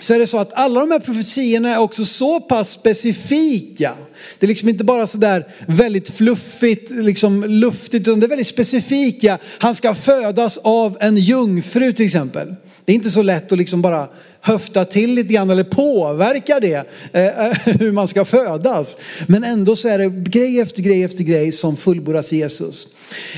så 0.00 0.14
är 0.14 0.18
det 0.18 0.26
så 0.26 0.38
att 0.38 0.52
alla 0.52 0.80
de 0.80 0.90
här 0.90 0.98
profetiorna 0.98 1.74
är 1.74 1.78
också 1.78 2.04
så 2.04 2.40
pass 2.40 2.70
specifika. 2.70 3.94
Det 4.38 4.46
är 4.46 4.48
liksom 4.48 4.68
inte 4.68 4.84
bara 4.84 5.06
så 5.06 5.18
där 5.18 5.46
väldigt 5.66 6.10
fluffigt, 6.10 6.90
liksom 6.90 7.44
luftigt, 7.44 8.08
utan 8.08 8.20
det 8.20 8.26
är 8.26 8.28
väldigt 8.28 8.46
specifika. 8.46 9.38
Han 9.58 9.74
ska 9.74 9.94
födas 9.94 10.58
av 10.58 10.96
en 11.00 11.16
jungfru 11.16 11.92
till 11.92 12.04
exempel. 12.04 12.54
Det 12.84 12.92
är 12.92 12.96
inte 12.96 13.10
så 13.10 13.22
lätt 13.22 13.52
att 13.52 13.58
liksom 13.58 13.82
bara 13.82 14.08
höfta 14.46 14.84
till 14.84 15.14
lite 15.14 15.32
grann 15.32 15.50
eller 15.50 15.64
påverka 15.64 16.60
det, 16.60 16.88
eh, 17.12 17.74
hur 17.80 17.92
man 17.92 18.08
ska 18.08 18.24
födas. 18.24 18.96
Men 19.26 19.44
ändå 19.44 19.76
så 19.76 19.88
är 19.88 19.98
det 19.98 20.08
grej 20.08 20.60
efter 20.60 20.82
grej 20.82 21.04
efter 21.04 21.24
grej 21.24 21.52
som 21.52 21.76
fullbordas 21.76 22.32
i 22.32 22.36
Jesus. 22.36 22.88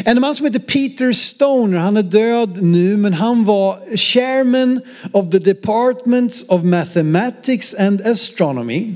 En 0.05 0.21
man 0.21 0.35
som 0.35 0.47
heter 0.47 0.59
Peter 0.59 1.13
Stoner, 1.13 1.79
han 1.79 1.97
är 1.97 2.03
död 2.03 2.63
nu, 2.63 2.97
men 2.97 3.13
han 3.13 3.45
var 3.45 3.97
chairman 3.97 4.81
of 5.13 5.31
the 5.31 5.39
Departments 5.39 6.45
of 6.49 6.63
Mathematics 6.63 7.75
and 7.75 8.07
Astronomy 8.07 8.95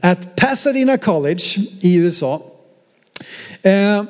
at 0.00 0.36
Pasadena 0.36 0.98
College 0.98 1.44
i 1.80 1.94
USA. 1.94 2.42
Eh, 3.62 4.02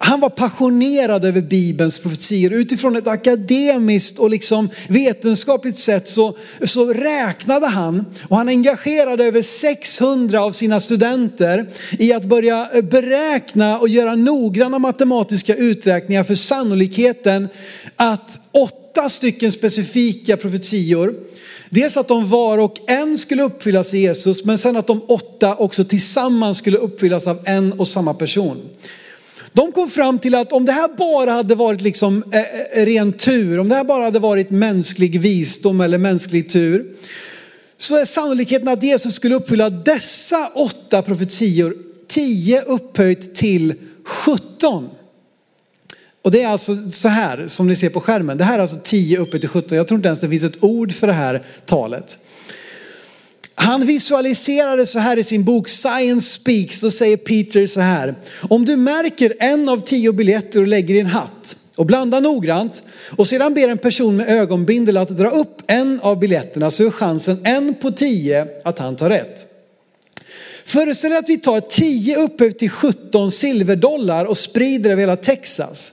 han 0.00 0.20
var 0.20 0.28
passionerad 0.28 1.24
över 1.24 1.40
Bibelns 1.40 1.98
profetier. 1.98 2.50
Utifrån 2.50 2.96
ett 2.96 3.06
akademiskt 3.06 4.18
och 4.18 4.30
liksom 4.30 4.70
vetenskapligt 4.88 5.78
sätt 5.78 6.08
så, 6.08 6.36
så 6.64 6.92
räknade 6.92 7.66
han 7.66 8.04
och 8.28 8.36
han 8.36 8.48
engagerade 8.48 9.24
över 9.24 9.42
600 9.42 10.40
av 10.40 10.52
sina 10.52 10.80
studenter 10.80 11.66
i 11.98 12.12
att 12.12 12.24
börja 12.24 12.68
beräkna 12.82 13.78
och 13.78 13.88
göra 13.88 14.14
noggranna 14.14 14.78
matematiska 14.78 15.54
uträkningar 15.54 16.24
för 16.24 16.34
sannolikheten 16.34 17.48
att 17.96 18.40
åtta 18.52 19.08
stycken 19.08 19.52
specifika 19.52 20.36
profetior 20.36 21.14
Dels 21.70 21.96
att 21.96 22.08
de 22.08 22.28
var 22.28 22.58
och 22.58 22.76
en 22.86 23.18
skulle 23.18 23.42
uppfyllas 23.42 23.94
i 23.94 23.98
Jesus, 23.98 24.44
men 24.44 24.58
sen 24.58 24.76
att 24.76 24.86
de 24.86 25.02
åtta 25.08 25.56
också 25.56 25.84
tillsammans 25.84 26.58
skulle 26.58 26.78
uppfyllas 26.78 27.26
av 27.26 27.38
en 27.44 27.72
och 27.72 27.88
samma 27.88 28.14
person. 28.14 28.68
De 29.58 29.72
kom 29.72 29.90
fram 29.90 30.18
till 30.18 30.34
att 30.34 30.52
om 30.52 30.64
det 30.64 30.72
här 30.72 30.88
bara 30.96 31.30
hade 31.30 31.54
varit 31.54 31.80
liksom 31.80 32.24
eh, 32.32 32.40
eh, 32.80 32.86
ren 32.86 33.12
tur, 33.12 33.58
om 33.58 33.68
det 33.68 33.74
här 33.74 33.84
bara 33.84 34.04
hade 34.04 34.18
varit 34.18 34.50
mänsklig 34.50 35.20
visdom 35.20 35.80
eller 35.80 35.98
mänsklig 35.98 36.50
tur, 36.50 36.86
så 37.76 37.96
är 37.96 38.04
sannolikheten 38.04 38.68
att 38.68 38.82
Jesus 38.82 39.14
skulle 39.14 39.34
uppfylla 39.34 39.70
dessa 39.70 40.50
åtta 40.54 41.02
profetior, 41.02 41.76
tio 42.08 42.62
upphöjt 42.62 43.34
till 43.34 43.74
17. 44.04 44.88
Och 46.22 46.30
det 46.30 46.42
är 46.42 46.48
alltså 46.48 46.90
så 46.90 47.08
här 47.08 47.46
som 47.46 47.66
ni 47.66 47.76
ser 47.76 47.90
på 47.90 48.00
skärmen. 48.00 48.38
Det 48.38 48.44
här 48.44 48.54
är 48.54 48.62
alltså 48.62 48.78
10 48.84 49.18
upphöjt 49.18 49.42
till 49.42 49.50
17. 49.50 49.76
Jag 49.76 49.88
tror 49.88 49.98
inte 49.98 50.08
ens 50.08 50.20
det 50.20 50.28
finns 50.28 50.44
ett 50.44 50.64
ord 50.64 50.92
för 50.92 51.06
det 51.06 51.12
här 51.12 51.44
talet. 51.66 52.18
Han 53.60 53.86
visualiserade 53.86 54.86
så 54.86 54.98
här 54.98 55.16
i 55.16 55.24
sin 55.24 55.44
bok 55.44 55.68
Science 55.68 56.34
Speaks, 56.34 56.80
då 56.80 56.90
säger 56.90 57.16
Peter 57.16 57.66
så 57.66 57.80
här. 57.80 58.14
Om 58.48 58.64
du 58.64 58.76
märker 58.76 59.34
en 59.40 59.68
av 59.68 59.80
tio 59.80 60.12
biljetter 60.12 60.60
och 60.60 60.66
lägger 60.66 60.94
i 60.94 61.00
en 61.00 61.06
hatt 61.06 61.56
och 61.76 61.86
blandar 61.86 62.20
noggrant 62.20 62.82
och 63.16 63.28
sedan 63.28 63.54
ber 63.54 63.68
en 63.68 63.78
person 63.78 64.16
med 64.16 64.28
ögonbindel 64.28 64.96
att 64.96 65.08
dra 65.08 65.30
upp 65.30 65.62
en 65.66 66.00
av 66.00 66.18
biljetterna 66.18 66.70
så 66.70 66.86
är 66.86 66.90
chansen 66.90 67.40
en 67.44 67.74
på 67.74 67.90
tio 67.90 68.46
att 68.64 68.78
han 68.78 68.96
tar 68.96 69.10
rätt. 69.10 69.46
Föreställ 70.64 71.10
dig 71.10 71.18
att 71.18 71.28
vi 71.28 71.38
tar 71.38 71.60
10 71.60 72.16
upphöjt 72.16 72.58
till 72.58 72.70
17 72.70 73.30
silverdollar 73.30 74.24
och 74.24 74.36
sprider 74.36 74.90
över 74.90 75.00
hela 75.00 75.16
Texas. 75.16 75.92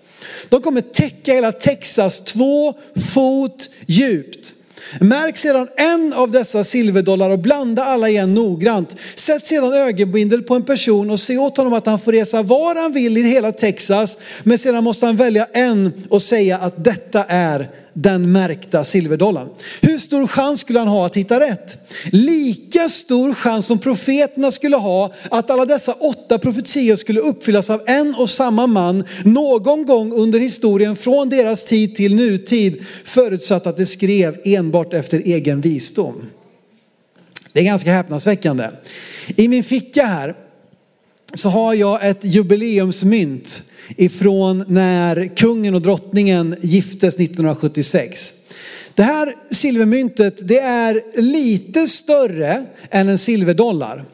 De 0.49 0.61
kommer 0.61 0.81
täcka 0.81 1.33
hela 1.33 1.51
Texas 1.51 2.21
två 2.21 2.73
fot 3.13 3.69
djupt. 3.85 4.54
Märk 4.99 5.37
sedan 5.37 5.67
en 5.75 6.13
av 6.13 6.31
dessa 6.31 6.63
silverdollar 6.63 7.29
och 7.29 7.39
blanda 7.39 7.83
alla 7.83 8.09
igen 8.09 8.33
noggrant. 8.33 8.95
Sätt 9.15 9.45
sedan 9.45 9.73
ögonbindel 9.73 10.43
på 10.43 10.55
en 10.55 10.63
person 10.63 11.09
och 11.09 11.19
se 11.19 11.37
åt 11.37 11.57
honom 11.57 11.73
att 11.73 11.85
han 11.85 11.99
får 11.99 12.11
resa 12.11 12.41
var 12.41 12.75
han 12.75 12.93
vill 12.93 13.17
i 13.17 13.21
hela 13.21 13.51
Texas. 13.51 14.17
Men 14.43 14.57
sedan 14.57 14.83
måste 14.83 15.05
han 15.05 15.15
välja 15.15 15.47
en 15.53 15.93
och 16.09 16.21
säga 16.21 16.57
att 16.57 16.83
detta 16.83 17.23
är 17.23 17.69
den 17.95 18.31
märkta 18.31 18.83
silverdollarn. 18.83 19.49
Hur 19.81 19.97
stor 19.97 20.27
chans 20.27 20.59
skulle 20.59 20.79
han 20.79 20.87
ha 20.87 21.05
att 21.05 21.17
hitta 21.17 21.39
rätt? 21.39 21.77
Lika 22.11 22.89
stor 22.89 23.33
chans 23.33 23.65
som 23.65 23.79
profeterna 23.79 24.51
skulle 24.51 24.77
ha 24.77 25.13
att 25.31 25.49
alla 25.49 25.65
dessa 25.65 25.93
åtta 25.93 26.39
profetior 26.39 26.95
skulle 26.95 27.19
uppfyllas 27.19 27.69
av 27.69 27.81
en 27.85 28.15
och 28.15 28.29
samma 28.29 28.67
man 28.67 29.03
någon 29.23 29.85
gång 29.85 30.13
under 30.13 30.39
historien 30.39 30.95
från 30.95 31.29
deras 31.29 31.65
tid 31.65 31.95
till 31.95 32.15
nutid 32.15 32.85
förutsatt 33.03 33.67
att 33.67 33.77
det 33.77 33.85
skrev 33.85 34.41
enbart 34.43 34.93
efter 34.93 35.19
egen 35.19 35.61
visdom. 35.61 36.15
Det 37.53 37.59
är 37.59 37.63
ganska 37.63 37.91
häpnadsväckande. 37.91 38.69
I 39.35 39.47
min 39.47 39.63
ficka 39.63 40.05
här 40.05 40.35
så 41.33 41.49
har 41.49 41.73
jag 41.73 42.07
ett 42.07 42.25
jubileumsmynt 42.25 43.61
ifrån 43.97 44.65
när 44.67 45.35
kungen 45.35 45.75
och 45.75 45.81
drottningen 45.81 46.55
giftes 46.61 47.15
1976. 47.15 48.33
Det 48.93 49.03
här 49.03 49.35
silvermyntet 49.51 50.47
det 50.47 50.59
är 50.59 51.21
lite 51.21 51.87
större 51.87 52.65
än 52.89 53.09
en 53.09 53.17
silverdollar. 53.17 54.05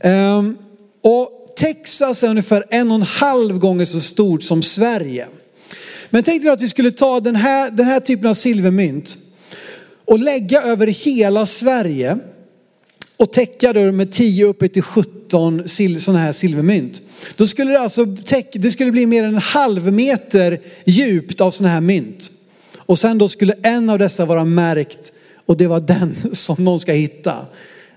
Ehm, 0.00 0.56
och 1.02 1.30
Texas 1.56 2.22
är 2.22 2.28
ungefär 2.28 2.64
en 2.70 2.90
och 2.90 2.94
en 2.94 3.02
halv 3.02 3.58
gånger 3.58 3.84
så 3.84 4.00
stort 4.00 4.42
som 4.42 4.62
Sverige. 4.62 5.26
Men 6.10 6.22
tänk 6.22 6.42
dig 6.42 6.52
att 6.52 6.62
vi 6.62 6.68
skulle 6.68 6.90
ta 6.90 7.20
den 7.20 7.36
här, 7.36 7.70
den 7.70 7.86
här 7.86 8.00
typen 8.00 8.30
av 8.30 8.34
silvermynt 8.34 9.16
och 10.04 10.18
lägga 10.18 10.62
över 10.62 10.86
hela 10.86 11.46
Sverige 11.46 12.18
och 13.16 13.32
täcka 13.32 13.72
det 13.72 13.92
med 13.92 14.12
10 14.12 14.44
upp 14.44 14.72
till 14.72 14.82
17 14.82 15.68
sådana 15.68 16.18
här 16.18 16.32
silvermynt. 16.32 17.02
Då 17.36 17.46
skulle 17.46 17.70
det 17.70 17.80
alltså 17.80 18.04
det 18.52 18.70
skulle 18.70 18.92
bli 18.92 19.06
mer 19.06 19.24
än 19.24 19.34
en 19.34 19.40
halv 19.40 19.92
meter 19.92 20.60
djupt 20.84 21.40
av 21.40 21.50
sådana 21.50 21.74
här 21.74 21.80
mynt. 21.80 22.30
Och 22.76 22.98
sen 22.98 23.18
då 23.18 23.28
skulle 23.28 23.54
en 23.62 23.90
av 23.90 23.98
dessa 23.98 24.24
vara 24.24 24.44
märkt 24.44 25.12
och 25.46 25.56
det 25.56 25.66
var 25.66 25.80
den 25.80 26.16
som 26.32 26.64
någon 26.64 26.80
ska 26.80 26.92
hitta. 26.92 27.46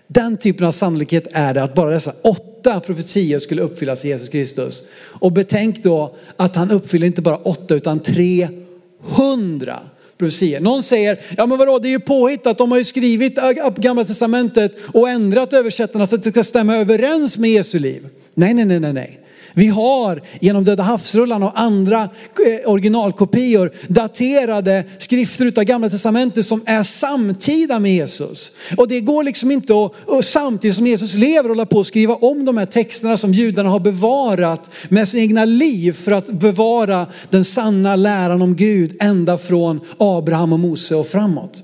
Den 0.07 0.37
typen 0.37 0.67
av 0.67 0.71
sannolikhet 0.71 1.27
är 1.31 1.53
det 1.53 1.63
att 1.63 1.75
bara 1.75 1.91
dessa 1.91 2.13
åtta 2.21 2.79
profetior 2.79 3.39
skulle 3.39 3.61
uppfyllas 3.61 4.05
i 4.05 4.07
Jesus 4.07 4.29
Kristus. 4.29 4.87
Och 4.97 5.31
betänk 5.31 5.83
då 5.83 6.15
att 6.37 6.55
han 6.55 6.71
uppfyller 6.71 7.07
inte 7.07 7.21
bara 7.21 7.37
åtta 7.37 7.75
utan 7.75 7.99
300 7.99 9.79
profetier. 10.17 10.59
Någon 10.59 10.83
säger, 10.83 11.19
ja 11.37 11.45
men 11.45 11.57
vadå 11.57 11.79
det 11.79 11.87
är 11.87 11.91
ju 11.91 11.99
påhittat, 11.99 12.57
de 12.57 12.71
har 12.71 12.77
ju 12.77 12.83
skrivit 12.83 13.39
gamla 13.77 14.03
testamentet 14.03 14.75
och 14.93 15.09
ändrat 15.09 15.53
översättarna 15.53 16.07
så 16.07 16.15
att 16.15 16.23
det 16.23 16.29
ska 16.29 16.43
stämma 16.43 16.75
överens 16.75 17.37
med 17.37 17.49
Jesu 17.49 17.79
liv. 17.79 18.07
Nej, 18.33 18.53
nej, 18.53 18.65
nej, 18.65 18.79
nej, 18.79 18.93
nej. 18.93 19.19
Vi 19.57 19.67
har 19.67 20.21
genom 20.39 20.63
Döda 20.63 20.83
havsrullarna 20.83 21.45
och 21.45 21.59
andra 21.59 22.01
eh, 22.03 22.71
originalkopior 22.71 23.71
daterade 23.87 24.83
skrifter 24.97 25.45
utav 25.45 25.63
gamla 25.63 25.89
testamentet 25.89 26.45
som 26.45 26.61
är 26.65 26.83
samtida 26.83 27.79
med 27.79 27.95
Jesus. 27.95 28.57
Och 28.77 28.87
det 28.87 29.01
går 29.01 29.23
liksom 29.23 29.51
inte 29.51 29.73
att 29.73 29.91
och 30.05 30.25
samtidigt 30.25 30.75
som 30.75 30.87
Jesus 30.87 31.13
lever 31.13 31.49
hålla 31.49 31.65
på 31.65 31.79
att 31.79 31.87
skriva 31.87 32.15
om 32.15 32.45
de 32.45 32.57
här 32.57 32.65
texterna 32.65 33.17
som 33.17 33.33
judarna 33.33 33.69
har 33.69 33.79
bevarat 33.79 34.71
med 34.89 35.07
sina 35.07 35.23
egna 35.23 35.45
liv 35.45 35.93
för 35.93 36.11
att 36.11 36.27
bevara 36.27 37.07
den 37.29 37.43
sanna 37.43 37.95
läran 37.95 38.41
om 38.41 38.55
Gud 38.55 38.97
ända 38.99 39.37
från 39.37 39.79
Abraham 39.97 40.53
och 40.53 40.59
Mose 40.59 40.95
och 40.95 41.07
framåt. 41.07 41.63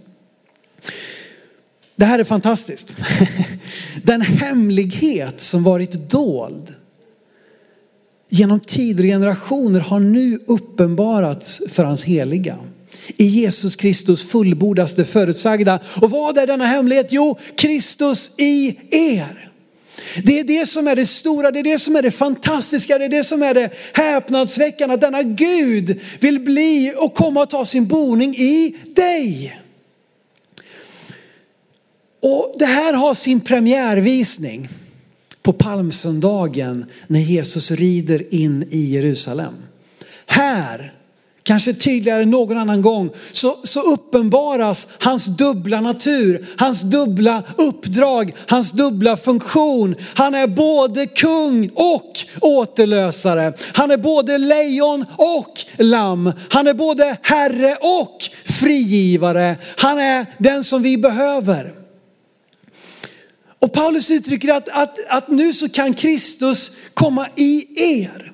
Det 1.96 2.06
här 2.06 2.20
är 2.20 2.24
fantastiskt. 2.24 2.94
Den 4.04 4.22
hemlighet 4.22 5.42
som 5.42 5.64
varit 5.64 6.10
dold 6.10 6.74
genom 8.34 8.60
tider 8.60 9.04
och 9.04 9.08
generationer 9.08 9.80
har 9.80 10.00
nu 10.00 10.40
uppenbarats 10.48 11.62
för 11.72 11.84
hans 11.84 12.04
heliga. 12.04 12.58
I 13.18 13.26
Jesus 13.26 13.76
Kristus 13.76 14.24
fullbordas 14.24 14.96
det 14.96 15.06
förutsagda. 15.06 15.80
Och 16.02 16.12
vad 16.12 16.38
är 16.38 16.48
denna 16.48 16.66
hemlighet? 16.66 17.08
Jo, 17.10 17.40
Kristus 17.58 18.32
i 18.38 18.78
er. 18.92 19.52
Det 20.24 20.40
är 20.40 20.44
det 20.44 20.66
som 20.66 20.88
är 20.88 20.96
det 20.96 21.06
stora, 21.06 21.52
det 21.52 21.60
är 21.60 21.64
det 21.64 21.80
som 21.80 21.96
är 21.96 22.02
det 22.02 22.12
fantastiska, 22.12 22.98
det 22.98 23.06
är 23.06 23.10
det 23.10 23.24
som 23.24 23.44
är 23.44 23.54
det 23.54 23.70
häpnadsväckande. 23.94 24.96
Att 24.96 25.02
denna 25.02 25.24
Gud 25.24 26.00
vill 26.20 26.40
bli 26.40 26.94
och 26.98 27.14
komma 27.14 27.42
och 27.42 27.50
ta 27.50 27.66
sin 27.66 27.88
boning 27.88 28.36
i 28.36 28.76
dig. 28.96 29.60
Och 32.22 32.56
det 32.60 32.66
här 32.66 32.94
har 32.94 33.14
sin 33.14 33.42
premiärvisning 33.42 34.70
på 35.44 35.54
palmsöndagen 35.54 36.86
när 37.08 37.20
Jesus 37.20 37.72
rider 37.72 38.34
in 38.34 38.68
i 38.70 38.80
Jerusalem. 38.80 39.54
Här, 40.26 40.94
kanske 41.44 41.74
tydligare 41.74 42.24
än 42.24 42.30
någon 42.30 42.58
annan 42.58 42.82
gång, 42.82 43.10
så, 43.32 43.56
så 43.64 43.82
uppenbaras 43.82 44.88
hans 45.00 45.26
dubbla 45.26 45.82
natur, 45.82 46.46
hans 46.58 46.82
dubbla 46.82 47.44
uppdrag, 47.58 48.34
hans 48.48 48.72
dubbla 48.72 49.18
funktion. 49.18 49.96
Han 50.14 50.36
är 50.36 50.48
både 50.48 51.06
kung 51.06 51.70
och 51.74 52.12
återlösare. 52.42 53.54
Han 53.74 53.92
är 53.92 53.98
både 53.98 54.38
lejon 54.38 55.06
och 55.18 55.60
lamm. 55.78 56.32
Han 56.50 56.68
är 56.68 56.74
både 56.74 57.18
herre 57.22 57.76
och 57.82 58.18
frigivare. 58.46 59.56
Han 59.78 60.00
är 60.00 60.26
den 60.38 60.64
som 60.64 60.82
vi 60.82 60.98
behöver. 60.98 61.83
Och 63.64 63.74
Paulus 63.74 64.12
uttrycker 64.12 64.54
att, 64.54 64.70
att, 64.70 64.98
att 65.10 65.28
nu 65.28 65.54
så 65.54 65.70
kan 65.70 65.94
Kristus 65.94 66.72
komma 66.94 67.28
i 67.36 67.66
er. 68.02 68.32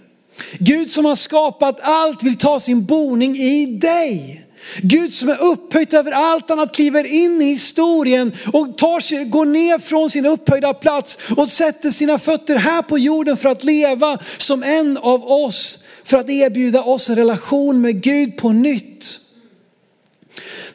Gud 0.59 0.89
som 0.89 1.05
har 1.05 1.15
skapat 1.15 1.79
allt 1.81 2.24
vill 2.24 2.38
ta 2.38 2.59
sin 2.59 2.86
boning 2.86 3.38
i 3.38 3.65
dig. 3.65 4.45
Gud 4.82 5.13
som 5.13 5.30
är 5.30 5.43
upphöjt 5.43 5.93
över 5.93 6.12
allt 6.12 6.51
annat 6.51 6.75
kliver 6.75 7.04
in 7.04 7.41
i 7.41 7.45
historien 7.45 8.32
och 8.54 8.77
tar 8.77 8.99
sig, 8.99 9.25
går 9.25 9.45
ner 9.45 9.80
från 9.80 10.10
sin 10.10 10.25
upphöjda 10.25 10.73
plats 10.73 11.17
och 11.38 11.49
sätter 11.49 11.89
sina 11.89 12.19
fötter 12.19 12.56
här 12.56 12.82
på 12.82 12.97
jorden 12.97 13.38
för 13.38 13.49
att 13.49 13.63
leva 13.63 14.19
som 14.38 14.63
en 14.63 14.97
av 14.97 15.32
oss. 15.32 15.80
För 16.04 16.17
att 16.17 16.30
erbjuda 16.30 16.84
oss 16.84 17.10
en 17.10 17.15
relation 17.15 17.82
med 17.82 18.01
Gud 18.01 18.38
på 18.38 18.51
nytt. 18.51 19.29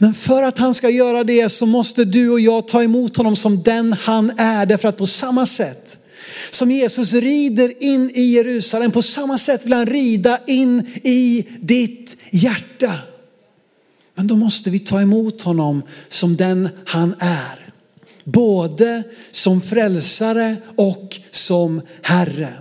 Men 0.05 0.15
för 0.15 0.43
att 0.43 0.59
han 0.59 0.75
ska 0.75 0.91
göra 0.91 1.25
det 1.25 1.49
så 1.49 1.67
måste 1.67 2.05
du 2.05 2.31
och 2.31 2.41
jag 2.41 2.69
ta 2.69 2.83
emot 2.83 3.17
honom 3.17 3.37
som 3.37 3.63
den 3.63 3.93
han 3.93 4.31
är. 4.39 4.67
Därför 4.67 4.89
att 4.89 4.97
på 4.97 5.07
samma 5.07 5.47
sätt 5.47 5.97
som 6.51 6.71
Jesus 6.71 7.15
rider 7.15 7.83
in 7.83 8.11
i 8.15 8.23
Jerusalem, 8.23 8.91
på 8.91 9.03
samma 9.03 9.39
sätt 9.39 9.65
vill 9.65 9.73
han 9.73 9.87
rida 9.87 10.41
in 10.47 10.87
i 11.05 11.47
ditt 11.61 12.17
hjärta. 12.31 12.99
Men 14.15 14.27
då 14.27 14.37
måste 14.37 14.71
vi 14.71 14.79
ta 14.79 15.01
emot 15.01 15.43
honom 15.43 15.83
som 16.09 16.37
den 16.37 16.69
han 16.87 17.15
är. 17.19 17.73
Både 18.25 19.03
som 19.31 19.61
frälsare 19.61 20.57
och 20.77 21.17
som 21.31 21.81
Herre. 22.03 22.55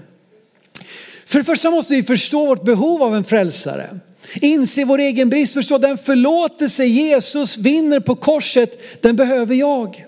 För 1.25 1.39
det 1.39 1.45
första 1.45 1.71
måste 1.71 1.93
vi 1.93 2.03
förstå 2.03 2.45
vårt 2.45 2.65
behov 2.65 3.03
av 3.03 3.15
en 3.15 3.23
frälsare. 3.23 3.99
Inse 4.41 4.85
vår 4.85 4.99
egen 4.99 5.29
brist, 5.29 5.53
förstå 5.53 5.77
den 5.77 5.97
förlåtelse 5.97 6.85
Jesus 6.85 7.57
vinner 7.57 7.99
på 7.99 8.15
korset, 8.15 9.01
den 9.01 9.15
behöver 9.15 9.55
jag. 9.55 10.05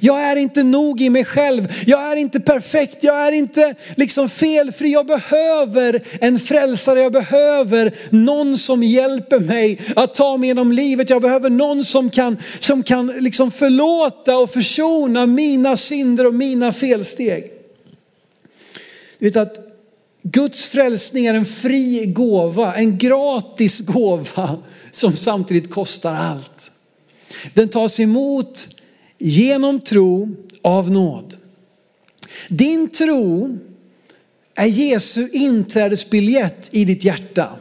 Jag 0.00 0.22
är 0.22 0.36
inte 0.36 0.62
nog 0.62 1.00
i 1.00 1.10
mig 1.10 1.24
själv. 1.24 1.68
Jag 1.86 2.12
är 2.12 2.16
inte 2.16 2.40
perfekt. 2.40 3.04
Jag 3.04 3.26
är 3.26 3.32
inte 3.32 3.74
liksom 3.96 4.28
felfri. 4.28 4.92
Jag 4.92 5.06
behöver 5.06 6.04
en 6.20 6.40
frälsare. 6.40 7.00
Jag 7.00 7.12
behöver 7.12 7.94
någon 8.10 8.58
som 8.58 8.82
hjälper 8.82 9.40
mig 9.40 9.80
att 9.96 10.14
ta 10.14 10.36
mig 10.36 10.48
genom 10.48 10.72
livet. 10.72 11.10
Jag 11.10 11.22
behöver 11.22 11.50
någon 11.50 11.84
som 11.84 12.10
kan, 12.10 12.36
som 12.58 12.82
kan 12.82 13.06
liksom 13.06 13.50
förlåta 13.50 14.36
och 14.36 14.50
försona 14.50 15.26
mina 15.26 15.76
synder 15.76 16.26
och 16.26 16.34
mina 16.34 16.72
felsteg. 16.72 17.44
Du 19.18 19.26
vet 19.26 19.36
att 19.36 19.67
Guds 20.32 20.66
frälsning 20.66 21.26
är 21.26 21.34
en 21.34 21.44
fri 21.46 22.06
gåva, 22.06 22.74
en 22.74 22.98
gratis 22.98 23.80
gåva 23.80 24.58
som 24.90 25.16
samtidigt 25.16 25.70
kostar 25.70 26.14
allt. 26.14 26.70
Den 27.54 27.68
tas 27.68 28.00
emot 28.00 28.68
genom 29.18 29.80
tro 29.80 30.36
av 30.62 30.90
nåd. 30.90 31.34
Din 32.48 32.88
tro 32.88 33.58
är 34.54 34.66
Jesu 34.66 35.28
inträdesbiljett 35.32 36.68
i 36.72 36.84
ditt 36.84 37.04
hjärta. 37.04 37.56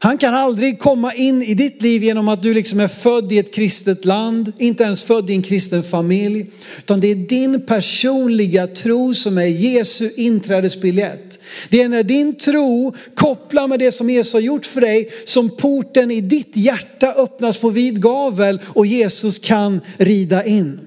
Han 0.00 0.18
kan 0.18 0.34
aldrig 0.34 0.78
komma 0.78 1.14
in 1.14 1.42
i 1.42 1.54
ditt 1.54 1.82
liv 1.82 2.02
genom 2.02 2.28
att 2.28 2.42
du 2.42 2.54
liksom 2.54 2.80
är 2.80 2.88
född 2.88 3.32
i 3.32 3.38
ett 3.38 3.54
kristet 3.54 4.04
land, 4.04 4.52
inte 4.58 4.84
ens 4.84 5.02
född 5.02 5.30
i 5.30 5.32
en 5.32 5.42
kristen 5.42 5.82
familj. 5.82 6.50
Utan 6.78 7.00
det 7.00 7.08
är 7.08 7.14
din 7.14 7.66
personliga 7.66 8.66
tro 8.66 9.14
som 9.14 9.38
är 9.38 9.46
Jesu 9.46 10.10
inträdesbiljett. 10.16 11.38
Det 11.68 11.82
är 11.82 11.88
när 11.88 12.02
din 12.02 12.34
tro 12.34 12.94
kopplar 13.14 13.68
med 13.68 13.78
det 13.78 13.92
som 13.92 14.10
Jesus 14.10 14.32
har 14.32 14.40
gjort 14.40 14.66
för 14.66 14.80
dig 14.80 15.10
som 15.24 15.50
porten 15.50 16.10
i 16.10 16.20
ditt 16.20 16.56
hjärta 16.56 17.12
öppnas 17.12 17.56
på 17.56 17.70
vid 17.70 18.02
gavel 18.02 18.60
och 18.66 18.86
Jesus 18.86 19.38
kan 19.38 19.80
rida 19.96 20.44
in. 20.44 20.80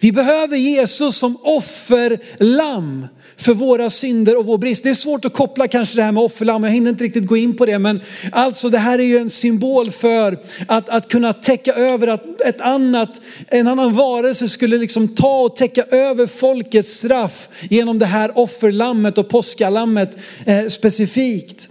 Vi 0.00 0.12
behöver 0.12 0.56
Jesus 0.56 1.16
som 1.16 1.36
offerlamm 1.42 3.06
för 3.40 3.54
våra 3.54 3.90
synder 3.90 4.38
och 4.38 4.46
vår 4.46 4.58
brist. 4.58 4.82
Det 4.82 4.90
är 4.90 4.94
svårt 4.94 5.24
att 5.24 5.32
koppla 5.32 5.68
kanske 5.68 5.96
det 5.96 6.02
här 6.02 6.12
med 6.12 6.22
offerlamm, 6.22 6.64
jag 6.64 6.70
hinner 6.70 6.90
inte 6.90 7.04
riktigt 7.04 7.26
gå 7.26 7.36
in 7.36 7.56
på 7.56 7.66
det. 7.66 7.78
Men 7.78 8.00
alltså 8.32 8.68
det 8.68 8.78
här 8.78 8.98
är 8.98 9.02
ju 9.02 9.18
en 9.18 9.30
symbol 9.30 9.90
för 9.90 10.38
att, 10.66 10.88
att 10.88 11.08
kunna 11.08 11.32
täcka 11.32 11.72
över 11.72 12.06
att 12.06 12.40
ett 12.40 12.60
annat, 12.60 13.20
en 13.48 13.68
annan 13.68 13.94
varelse 13.94 14.48
skulle 14.48 14.78
liksom 14.78 15.08
ta 15.08 15.40
och 15.40 15.56
täcka 15.56 15.82
över 15.82 16.26
folkets 16.26 16.88
straff 16.88 17.48
genom 17.70 17.98
det 17.98 18.06
här 18.06 18.38
offerlammet 18.38 19.18
och 19.18 19.28
påskalammet 19.28 20.16
eh, 20.46 20.66
specifikt. 20.66 21.68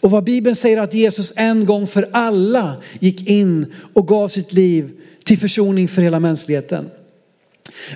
Och 0.00 0.10
vad 0.10 0.24
Bibeln 0.24 0.56
säger 0.56 0.76
att 0.76 0.94
Jesus 0.94 1.32
en 1.36 1.66
gång 1.66 1.86
för 1.86 2.08
alla 2.12 2.76
gick 3.00 3.28
in 3.28 3.74
och 3.92 4.08
gav 4.08 4.28
sitt 4.28 4.52
liv 4.52 4.90
till 5.24 5.38
försoning 5.38 5.88
för 5.88 6.02
hela 6.02 6.20
mänskligheten. 6.20 6.90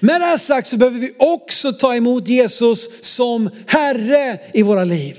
Med 0.00 0.20
det 0.20 0.24
här 0.24 0.38
sagt 0.38 0.68
så 0.68 0.76
behöver 0.76 0.98
vi 0.98 1.10
också 1.18 1.72
ta 1.72 1.94
emot 1.94 2.28
Jesus 2.28 2.88
som 3.00 3.50
Herre 3.66 4.38
i 4.54 4.62
våra 4.62 4.84
liv. 4.84 5.16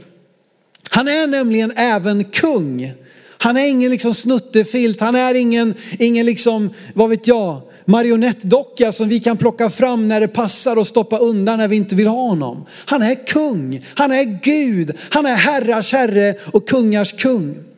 Han 0.90 1.08
är 1.08 1.28
nämligen 1.28 1.72
även 1.76 2.24
kung. 2.24 2.94
Han 3.38 3.58
är 3.58 3.68
ingen 3.68 3.92
liksom 3.92 4.14
snuttefilt, 4.14 5.02
han 5.02 5.16
är 5.16 5.34
ingen, 5.34 5.74
ingen 6.00 6.26
liksom, 6.26 6.74
vad 6.94 7.10
vet 7.10 7.28
jag, 7.28 7.62
marionettdocka 7.86 8.92
som 8.92 9.10
vi 9.10 9.20
kan 9.20 9.38
plocka 9.38 9.70
fram 9.70 10.08
när 10.08 10.22
det 10.22 10.28
passar 10.28 10.76
och 10.76 10.88
stoppa 10.88 11.18
undan 11.18 11.60
när 11.60 11.68
vi 11.68 11.76
inte 11.76 11.96
vill 11.96 12.08
ha 12.08 12.22
honom. 12.22 12.66
Han 12.86 13.02
är 13.02 13.28
kung, 13.28 13.86
han 13.96 14.12
är 14.12 14.24
Gud, 14.44 14.98
han 15.10 15.26
är 15.26 15.36
herrars 15.36 15.94
herre 15.94 16.36
och 16.54 16.68
kungars 16.68 17.14
kung. 17.14 17.71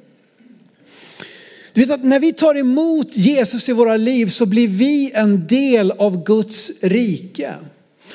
Du 1.73 1.81
vet 1.81 1.91
att 1.91 2.03
när 2.03 2.19
vi 2.19 2.33
tar 2.33 2.57
emot 2.57 3.17
Jesus 3.17 3.69
i 3.69 3.73
våra 3.73 3.97
liv 3.97 4.27
så 4.27 4.45
blir 4.45 4.67
vi 4.67 5.11
en 5.13 5.47
del 5.47 5.91
av 5.91 6.23
Guds 6.23 6.71
rike. 6.81 7.53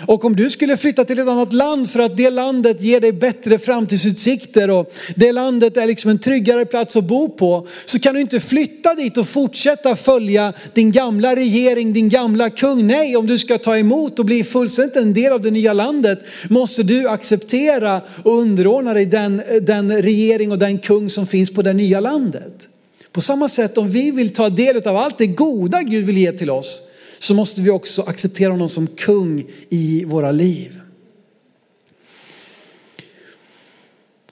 Och 0.07 0.25
om 0.25 0.37
du 0.37 0.51
skulle 0.51 0.77
flytta 0.77 1.05
till 1.05 1.19
ett 1.19 1.29
annat 1.29 1.53
land 1.53 1.91
för 1.91 2.01
att 2.01 2.17
det 2.17 2.31
landet 2.31 2.83
ger 2.83 3.01
dig 3.01 3.13
bättre 3.13 3.59
framtidsutsikter 3.59 4.71
och 4.71 4.93
det 5.17 5.33
landet 5.33 5.77
är 5.77 5.87
liksom 5.87 6.11
en 6.11 6.19
tryggare 6.19 6.65
plats 6.65 6.97
att 6.97 7.05
bo 7.05 7.29
på, 7.29 7.67
så 7.85 7.99
kan 7.99 8.15
du 8.15 8.21
inte 8.21 8.41
flytta 8.41 8.95
dit 8.95 9.19
och 9.19 9.29
fortsätta 9.29 9.97
följa 9.97 10.53
din 10.75 10.93
gamla 10.93 11.37
regering, 11.37 11.93
din 11.93 12.09
gamla 12.09 12.51
kung. 12.51 12.87
Nej, 12.87 13.17
om 13.17 13.27
du 13.27 13.39
ska 13.39 13.59
ta 13.59 13.79
emot 13.79 14.19
och 14.19 14.25
bli 14.25 14.45
fullständigt 14.45 14.97
en 14.97 15.15
del 15.15 15.33
av 15.33 15.43
det 15.43 15.51
nya 15.51 15.73
landet 15.73 16.19
måste 16.51 16.83
du 16.83 17.09
acceptera 17.09 18.03
och 18.25 18.39
underordna 18.39 18.95
dig 18.95 19.07
den, 19.07 19.43
den 19.63 20.03
regering 20.03 20.53
och 20.53 20.59
den 20.59 20.79
kung 20.79 21.11
som 21.11 21.27
finns 21.27 21.55
på 21.55 21.63
det 21.63 21.73
nya 21.73 22.01
landet. 22.01 22.69
På 23.13 23.21
samma 23.21 23.49
sätt 23.49 23.79
om 23.79 23.91
vi 23.91 24.11
vill 24.11 24.33
ta 24.33 24.49
del 24.49 24.89
av 24.89 24.97
allt 24.97 25.19
det 25.19 25.27
goda 25.27 25.83
Gud 25.83 26.05
vill 26.05 26.19
ge 26.19 26.33
till 26.33 26.51
oss, 26.51 26.91
så 27.19 27.35
måste 27.35 27.61
vi 27.61 27.71
också 27.71 28.03
acceptera 28.03 28.51
honom 28.51 28.69
som 28.69 28.87
kung 28.87 29.47
i 29.69 30.05
våra 30.05 30.31
liv. 30.31 30.81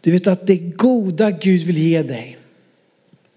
Du 0.03 0.13
vet 0.13 0.27
att 0.27 0.47
det 0.47 0.57
goda 0.57 1.31
Gud 1.31 1.63
vill 1.63 1.79
ge 1.79 2.03
dig, 2.03 2.39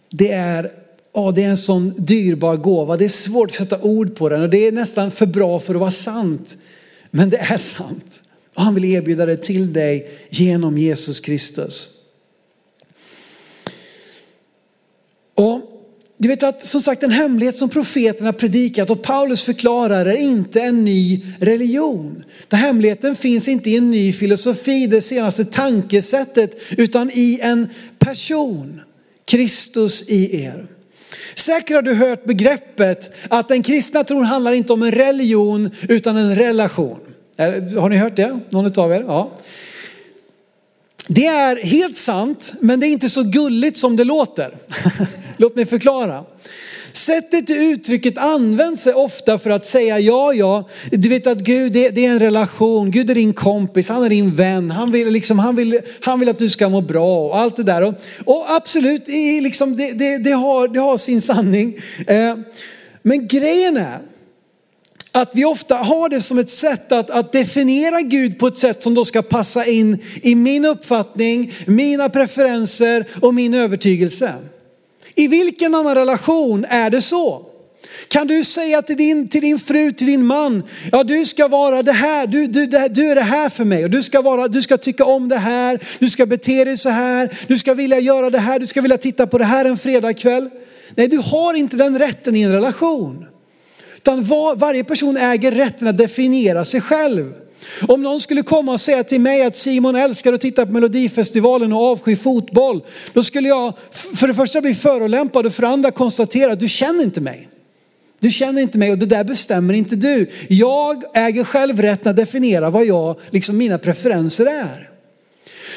det 0.09 0.31
är, 0.31 0.71
ja, 1.13 1.31
det 1.31 1.43
är 1.43 1.49
en 1.49 1.57
sån 1.57 1.93
dyrbar 1.97 2.55
gåva. 2.55 2.97
Det 2.97 3.05
är 3.05 3.09
svårt 3.09 3.49
att 3.49 3.55
sätta 3.55 3.81
ord 3.81 4.15
på 4.15 4.29
den 4.29 4.41
och 4.41 4.49
det 4.49 4.67
är 4.67 4.71
nästan 4.71 5.11
för 5.11 5.25
bra 5.25 5.59
för 5.59 5.73
att 5.73 5.79
vara 5.79 5.91
sant. 5.91 6.57
Men 7.11 7.29
det 7.29 7.37
är 7.37 7.57
sant. 7.57 8.21
Och 8.55 8.61
han 8.61 8.75
vill 8.75 8.85
erbjuda 8.85 9.25
det 9.25 9.37
till 9.37 9.73
dig 9.73 10.11
genom 10.29 10.77
Jesus 10.77 11.19
Kristus. 11.19 11.98
Och 15.39 15.61
du 16.17 16.29
vet 16.29 16.43
att 16.43 16.63
som 16.63 16.81
sagt 16.81 17.03
en 17.03 17.11
hemlighet 17.11 17.57
som 17.57 17.69
profeterna 17.69 18.33
predikat 18.33 18.89
och 18.89 19.01
Paulus 19.01 19.43
förklarar 19.43 20.05
är 20.05 20.17
inte 20.17 20.61
en 20.61 20.85
ny 20.85 21.25
religion. 21.39 22.23
Den 22.47 22.59
hemligheten 22.59 23.15
finns 23.15 23.47
inte 23.47 23.69
i 23.69 23.77
en 23.77 23.91
ny 23.91 24.13
filosofi, 24.13 24.87
det 24.87 25.01
senaste 25.01 25.45
tankesättet, 25.45 26.55
utan 26.77 27.11
i 27.13 27.39
en 27.41 27.69
person, 27.99 28.81
Kristus 29.25 30.09
i 30.09 30.43
er. 30.43 30.67
Säkert 31.35 31.75
har 31.75 31.81
du 31.81 31.93
hört 31.93 32.25
begreppet 32.25 33.09
att 33.29 33.47
den 33.47 33.63
kristna 33.63 34.03
tron 34.03 34.23
handlar 34.23 34.51
inte 34.51 34.73
om 34.73 34.83
en 34.83 34.91
religion 34.91 35.69
utan 35.89 36.17
en 36.17 36.35
relation. 36.35 36.99
Har 37.77 37.89
ni 37.89 37.97
hört 37.97 38.15
det? 38.15 38.39
Någon 38.49 38.79
av 38.79 38.91
er? 38.91 39.03
Ja. 39.07 39.31
Det 41.11 41.25
är 41.25 41.63
helt 41.63 41.97
sant, 41.97 42.53
men 42.61 42.79
det 42.79 42.87
är 42.87 42.89
inte 42.89 43.09
så 43.09 43.23
gulligt 43.23 43.77
som 43.77 43.95
det 43.95 44.03
låter. 44.03 44.57
Låt 45.37 45.55
mig 45.55 45.65
förklara. 45.65 46.23
Sättet 46.93 47.49
i 47.49 47.53
uttrycket 47.53 48.17
används 48.17 48.87
är 48.87 48.97
ofta 48.97 49.39
för 49.39 49.49
att 49.49 49.65
säga 49.65 49.99
ja, 49.99 50.33
ja, 50.33 50.69
du 50.91 51.09
vet 51.09 51.27
att 51.27 51.37
Gud 51.37 51.73
det, 51.73 51.89
det, 51.89 52.05
är 52.05 52.11
en 52.11 52.19
relation, 52.19 52.91
Gud 52.91 53.09
är 53.09 53.15
din 53.15 53.33
kompis, 53.33 53.89
han 53.89 54.03
är 54.03 54.09
din 54.09 54.35
vän, 54.35 54.71
han 54.71 54.91
vill, 54.91 55.07
liksom, 55.07 55.39
han 55.39 55.55
vill, 55.55 55.79
han 56.01 56.19
vill 56.19 56.29
att 56.29 56.39
du 56.39 56.49
ska 56.49 56.69
må 56.69 56.81
bra 56.81 57.27
och 57.27 57.37
allt 57.37 57.55
det 57.55 57.63
där. 57.63 57.81
Och, 57.81 57.93
och 58.25 58.55
absolut, 58.55 59.07
liksom, 59.41 59.77
det, 59.77 59.91
det, 59.91 60.17
det, 60.17 60.31
har, 60.31 60.67
det 60.67 60.79
har 60.79 60.97
sin 60.97 61.21
sanning. 61.21 61.77
Eh, 62.07 62.35
men 63.01 63.27
grejen 63.27 63.77
är 63.77 63.99
att 65.11 65.31
vi 65.33 65.45
ofta 65.45 65.75
har 65.75 66.09
det 66.09 66.21
som 66.21 66.39
ett 66.39 66.49
sätt 66.49 66.91
att, 66.91 67.09
att 67.09 67.31
definiera 67.31 68.01
Gud 68.01 68.39
på 68.39 68.47
ett 68.47 68.57
sätt 68.57 68.83
som 68.83 68.93
då 68.93 69.05
ska 69.05 69.21
passa 69.21 69.65
in 69.65 69.97
i 70.21 70.35
min 70.35 70.65
uppfattning, 70.65 71.53
mina 71.67 72.09
preferenser 72.09 73.05
och 73.21 73.33
min 73.33 73.53
övertygelse. 73.53 74.33
I 75.15 75.27
vilken 75.27 75.75
annan 75.75 75.95
relation 75.95 76.65
är 76.69 76.89
det 76.89 77.01
så? 77.01 77.45
Kan 78.07 78.27
du 78.27 78.43
säga 78.43 78.81
till 78.81 78.97
din, 78.97 79.27
till 79.27 79.41
din 79.41 79.59
fru, 79.59 79.91
till 79.91 80.07
din 80.07 80.25
man, 80.25 80.63
ja 80.91 81.03
du 81.03 81.25
ska 81.25 81.47
vara 81.47 81.83
det 81.83 81.91
här, 81.91 82.27
du, 82.27 82.47
du, 82.47 82.65
du 82.67 83.11
är 83.11 83.15
det 83.15 83.21
här 83.21 83.49
för 83.49 83.65
mig 83.65 83.83
och 83.83 83.89
du 83.89 84.03
ska, 84.03 84.21
vara, 84.21 84.47
du 84.47 84.61
ska 84.61 84.77
tycka 84.77 85.05
om 85.05 85.29
det 85.29 85.37
här, 85.37 85.79
du 85.99 86.09
ska 86.09 86.25
bete 86.25 86.63
dig 86.63 86.77
så 86.77 86.89
här, 86.89 87.37
du 87.47 87.57
ska 87.57 87.73
vilja 87.73 87.99
göra 87.99 88.29
det 88.29 88.39
här, 88.39 88.59
du 88.59 88.67
ska 88.67 88.81
vilja 88.81 88.97
titta 88.97 89.27
på 89.27 89.37
det 89.37 89.45
här 89.45 89.65
en 89.65 89.77
fredagkväll. 89.77 90.49
Nej, 90.95 91.07
du 91.07 91.17
har 91.17 91.53
inte 91.53 91.77
den 91.77 91.99
rätten 91.99 92.35
i 92.35 92.41
en 92.41 92.51
relation. 92.51 93.25
Utan 94.01 94.23
var, 94.23 94.55
varje 94.55 94.83
person 94.83 95.17
äger 95.17 95.51
rätten 95.51 95.87
att 95.87 95.97
definiera 95.97 96.65
sig 96.65 96.81
själv. 96.81 97.33
Om 97.87 98.03
någon 98.03 98.19
skulle 98.19 98.41
komma 98.41 98.71
och 98.71 98.81
säga 98.81 99.03
till 99.03 99.21
mig 99.21 99.43
att 99.43 99.55
Simon 99.55 99.95
älskar 99.95 100.33
att 100.33 100.41
titta 100.41 100.65
på 100.65 100.71
Melodifestivalen 100.71 101.73
och 101.73 101.91
avsky 101.91 102.15
fotboll. 102.15 102.83
Då 103.13 103.23
skulle 103.23 103.47
jag 103.47 103.73
för 103.91 104.27
det 104.27 104.33
första 104.33 104.61
bli 104.61 104.75
förolämpad 104.75 105.45
och 105.45 105.53
för 105.53 105.61
det 105.61 105.67
andra 105.67 105.91
konstatera 105.91 106.51
att 106.51 106.59
du 106.59 106.67
känner 106.67 107.03
inte 107.03 107.21
mig. 107.21 107.49
Du 108.19 108.31
känner 108.31 108.61
inte 108.61 108.77
mig 108.77 108.91
och 108.91 108.97
det 108.97 109.05
där 109.05 109.23
bestämmer 109.23 109.73
inte 109.73 109.95
du. 109.95 110.29
Jag 110.49 111.03
äger 111.13 111.43
själv 111.43 111.81
rätten 111.81 112.09
att 112.09 112.15
definiera 112.15 112.69
vad 112.69 112.85
jag, 112.85 113.19
liksom 113.29 113.57
mina 113.57 113.77
preferenser 113.77 114.45
är. 114.45 114.89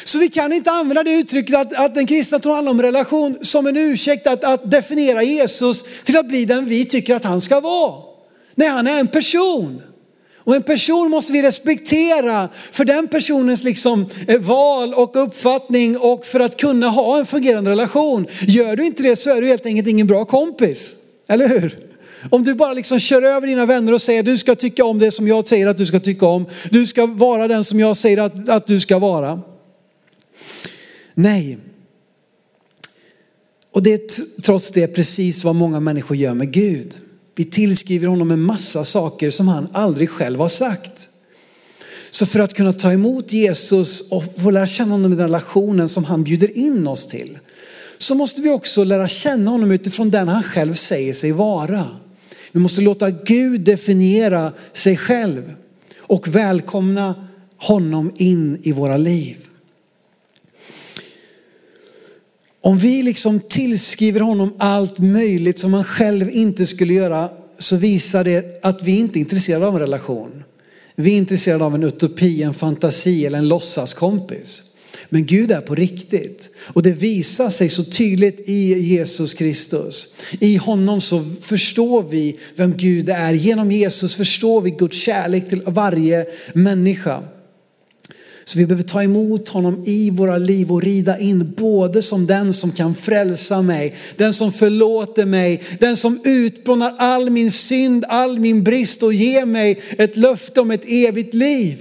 Så 0.04 0.18
vi 0.18 0.28
kan 0.28 0.52
inte 0.52 0.70
använda 0.70 1.02
det 1.02 1.12
uttrycket 1.12 1.56
att, 1.56 1.74
att 1.74 1.94
den 1.94 2.06
kristna 2.06 2.38
tron 2.38 2.54
handlar 2.54 2.72
om 2.72 2.82
relation 2.82 3.38
som 3.42 3.66
en 3.66 3.76
ursäkt 3.76 4.26
att, 4.26 4.44
att 4.44 4.70
definiera 4.70 5.22
Jesus 5.22 5.84
till 6.04 6.16
att 6.16 6.28
bli 6.28 6.44
den 6.44 6.66
vi 6.66 6.84
tycker 6.84 7.14
att 7.14 7.24
han 7.24 7.40
ska 7.40 7.60
vara. 7.60 8.11
Nej, 8.54 8.68
han 8.68 8.86
är 8.86 9.00
en 9.00 9.08
person. 9.08 9.82
Och 10.44 10.56
en 10.56 10.62
person 10.62 11.10
måste 11.10 11.32
vi 11.32 11.42
respektera 11.42 12.48
för 12.72 12.84
den 12.84 13.08
personens 13.08 13.64
liksom 13.64 14.06
eh, 14.28 14.40
val 14.40 14.94
och 14.94 15.24
uppfattning 15.24 15.98
och 15.98 16.26
för 16.26 16.40
att 16.40 16.56
kunna 16.56 16.88
ha 16.88 17.18
en 17.18 17.26
fungerande 17.26 17.70
relation. 17.70 18.26
Gör 18.40 18.76
du 18.76 18.86
inte 18.86 19.02
det 19.02 19.16
så 19.16 19.30
är 19.30 19.40
du 19.40 19.48
helt 19.48 19.66
enkelt 19.66 19.88
ingen 19.88 20.06
bra 20.06 20.24
kompis. 20.24 20.94
Eller 21.28 21.48
hur? 21.48 21.78
Om 22.30 22.44
du 22.44 22.54
bara 22.54 22.72
liksom 22.72 22.98
kör 22.98 23.22
över 23.22 23.46
dina 23.46 23.66
vänner 23.66 23.92
och 23.92 24.00
säger 24.00 24.22
du 24.22 24.38
ska 24.38 24.54
tycka 24.54 24.84
om 24.84 24.98
det 24.98 25.10
som 25.10 25.28
jag 25.28 25.48
säger 25.48 25.66
att 25.66 25.78
du 25.78 25.86
ska 25.86 26.00
tycka 26.00 26.26
om. 26.26 26.46
Du 26.70 26.86
ska 26.86 27.06
vara 27.06 27.48
den 27.48 27.64
som 27.64 27.80
jag 27.80 27.96
säger 27.96 28.18
att, 28.18 28.48
att 28.48 28.66
du 28.66 28.80
ska 28.80 28.98
vara. 28.98 29.40
Nej. 31.14 31.58
Och 33.72 33.82
det 33.82 33.92
är 33.92 34.00
trots 34.42 34.72
det 34.72 34.86
precis 34.86 35.44
vad 35.44 35.54
många 35.54 35.80
människor 35.80 36.16
gör 36.16 36.34
med 36.34 36.52
Gud. 36.52 36.94
Vi 37.34 37.44
tillskriver 37.44 38.06
honom 38.06 38.30
en 38.30 38.42
massa 38.42 38.84
saker 38.84 39.30
som 39.30 39.48
han 39.48 39.68
aldrig 39.72 40.10
själv 40.10 40.38
har 40.38 40.48
sagt. 40.48 41.08
Så 42.10 42.26
för 42.26 42.40
att 42.40 42.54
kunna 42.54 42.72
ta 42.72 42.92
emot 42.92 43.32
Jesus 43.32 44.10
och 44.10 44.24
få 44.40 44.50
lära 44.50 44.66
känna 44.66 44.90
honom 44.90 45.12
i 45.12 45.16
den 45.16 45.24
relationen 45.24 45.88
som 45.88 46.04
han 46.04 46.24
bjuder 46.24 46.58
in 46.58 46.86
oss 46.86 47.06
till, 47.06 47.38
så 47.98 48.14
måste 48.14 48.42
vi 48.42 48.50
också 48.50 48.84
lära 48.84 49.08
känna 49.08 49.50
honom 49.50 49.70
utifrån 49.70 50.10
den 50.10 50.28
han 50.28 50.42
själv 50.42 50.74
säger 50.74 51.14
sig 51.14 51.32
vara. 51.32 51.88
Vi 52.52 52.60
måste 52.60 52.82
låta 52.82 53.10
Gud 53.10 53.60
definiera 53.60 54.52
sig 54.72 54.96
själv 54.96 55.54
och 56.00 56.28
välkomna 56.28 57.28
honom 57.56 58.12
in 58.16 58.58
i 58.62 58.72
våra 58.72 58.96
liv. 58.96 59.36
Om 62.64 62.78
vi 62.78 63.02
liksom 63.02 63.40
tillskriver 63.40 64.20
honom 64.20 64.54
allt 64.58 64.98
möjligt 64.98 65.58
som 65.58 65.74
han 65.74 65.84
själv 65.84 66.30
inte 66.30 66.66
skulle 66.66 66.94
göra 66.94 67.30
så 67.58 67.76
visar 67.76 68.24
det 68.24 68.60
att 68.62 68.82
vi 68.82 68.98
inte 68.98 69.18
är 69.18 69.20
intresserade 69.20 69.66
av 69.66 69.74
en 69.74 69.80
relation. 69.80 70.44
Vi 70.94 71.12
är 71.12 71.18
intresserade 71.18 71.64
av 71.64 71.74
en 71.74 71.82
utopi, 71.82 72.42
en 72.42 72.54
fantasi 72.54 73.26
eller 73.26 73.38
en 73.38 73.48
låtsaskompis. 73.48 74.62
Men 75.08 75.26
Gud 75.26 75.50
är 75.50 75.60
på 75.60 75.74
riktigt. 75.74 76.56
Och 76.66 76.82
det 76.82 76.92
visar 76.92 77.50
sig 77.50 77.70
så 77.70 77.84
tydligt 77.84 78.48
i 78.48 78.78
Jesus 78.78 79.34
Kristus. 79.34 80.14
I 80.40 80.56
honom 80.56 81.00
så 81.00 81.24
förstår 81.40 82.02
vi 82.02 82.38
vem 82.56 82.76
Gud 82.76 83.08
är. 83.08 83.32
Genom 83.32 83.72
Jesus 83.72 84.14
förstår 84.14 84.60
vi 84.60 84.70
Guds 84.70 84.96
kärlek 84.96 85.48
till 85.48 85.62
varje 85.66 86.26
människa. 86.52 87.22
Så 88.44 88.58
vi 88.58 88.66
behöver 88.66 88.82
ta 88.82 89.02
emot 89.02 89.48
honom 89.48 89.82
i 89.86 90.10
våra 90.10 90.38
liv 90.38 90.72
och 90.72 90.82
rida 90.82 91.18
in 91.18 91.54
både 91.56 92.02
som 92.02 92.26
den 92.26 92.52
som 92.52 92.72
kan 92.72 92.94
frälsa 92.94 93.62
mig, 93.62 93.94
den 94.16 94.32
som 94.32 94.52
förlåter 94.52 95.26
mig, 95.26 95.62
den 95.80 95.96
som 95.96 96.20
utplånar 96.24 96.94
all 96.98 97.30
min 97.30 97.50
synd, 97.50 98.04
all 98.08 98.38
min 98.38 98.62
brist 98.62 99.02
och 99.02 99.14
ger 99.14 99.46
mig 99.46 99.80
ett 99.98 100.16
löfte 100.16 100.60
om 100.60 100.70
ett 100.70 100.84
evigt 100.86 101.34
liv. 101.34 101.78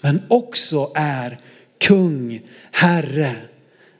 Men 0.00 0.22
också 0.28 0.90
är 0.94 1.40
kung, 1.80 2.40
herre, 2.70 3.36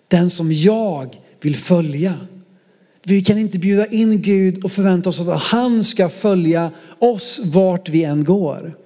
den 0.08 0.30
som 0.30 0.52
jag 0.52 1.16
vill 1.40 1.56
följa. 1.56 2.14
Vi 3.02 3.22
kan 3.22 3.38
inte 3.38 3.58
bjuda 3.58 3.86
in 3.86 4.22
Gud 4.22 4.64
och 4.64 4.72
förvänta 4.72 5.08
oss 5.08 5.20
att 5.20 5.42
han 5.42 5.84
ska 5.84 6.08
följa 6.08 6.70
oss 6.98 7.40
vart 7.44 7.88
vi 7.88 8.04
än 8.04 8.24
går. 8.24 8.76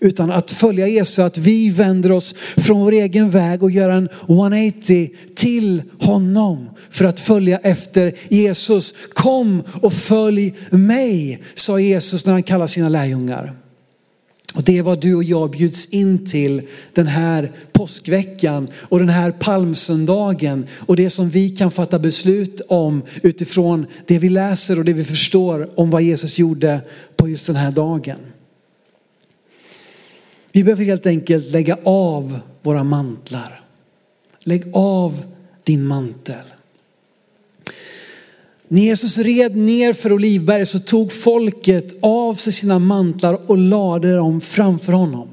Utan 0.00 0.30
att 0.30 0.50
följa 0.50 0.88
Jesus, 0.88 1.18
att 1.18 1.38
vi 1.38 1.70
vänder 1.70 2.12
oss 2.12 2.34
från 2.56 2.80
vår 2.80 2.92
egen 2.92 3.30
väg 3.30 3.62
och 3.62 3.70
gör 3.70 3.90
en 3.90 4.08
180 4.28 5.10
till 5.34 5.82
honom 6.00 6.68
för 6.90 7.04
att 7.04 7.20
följa 7.20 7.58
efter 7.58 8.14
Jesus. 8.28 8.94
Kom 9.14 9.62
och 9.80 9.92
följ 9.92 10.54
mig, 10.70 11.42
sa 11.54 11.80
Jesus 11.80 12.26
när 12.26 12.32
han 12.32 12.42
kallade 12.42 12.68
sina 12.68 12.88
lärjungar. 12.88 13.56
Och 14.54 14.62
det 14.62 14.78
är 14.78 14.82
vad 14.82 15.00
du 15.00 15.14
och 15.14 15.24
jag 15.24 15.50
bjuds 15.50 15.86
in 15.86 16.26
till 16.26 16.62
den 16.94 17.06
här 17.06 17.52
påskveckan 17.72 18.68
och 18.74 18.98
den 18.98 19.08
här 19.08 19.30
palmsöndagen. 19.30 20.66
Och 20.86 20.96
det 20.96 21.10
som 21.10 21.30
vi 21.30 21.50
kan 21.50 21.70
fatta 21.70 21.98
beslut 21.98 22.60
om 22.68 23.02
utifrån 23.22 23.86
det 24.06 24.18
vi 24.18 24.28
läser 24.28 24.78
och 24.78 24.84
det 24.84 24.92
vi 24.92 25.04
förstår 25.04 25.80
om 25.80 25.90
vad 25.90 26.02
Jesus 26.02 26.38
gjorde 26.38 26.80
på 27.16 27.28
just 27.28 27.46
den 27.46 27.56
här 27.56 27.70
dagen. 27.70 28.18
Vi 30.52 30.64
behöver 30.64 30.84
helt 30.84 31.06
enkelt 31.06 31.50
lägga 31.50 31.78
av 31.84 32.40
våra 32.62 32.84
mantlar. 32.84 33.60
Lägg 34.40 34.64
av 34.72 35.22
din 35.64 35.84
mantel. 35.84 36.44
När 38.68 38.82
Jesus 38.82 39.18
red 39.18 39.56
ner 39.56 39.92
för 39.92 40.12
Olivberget 40.12 40.68
så 40.68 40.78
tog 40.78 41.12
folket 41.12 41.98
av 42.02 42.34
sig 42.34 42.52
sina 42.52 42.78
mantlar 42.78 43.50
och 43.50 43.58
lade 43.58 44.16
dem 44.16 44.40
framför 44.40 44.92
honom. 44.92 45.28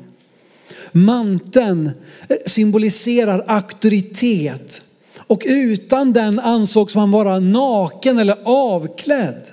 Manteln 0.92 1.92
eh, 2.30 2.38
symboliserar 2.46 3.44
auktoritet 3.48 4.82
och 5.18 5.44
utan 5.46 6.14
den 6.14 6.40
ansågs 6.40 6.96
man 6.96 7.12
vara 7.12 7.40
naken 7.40 8.20
eller 8.20 8.38
avklädd. 8.44 9.46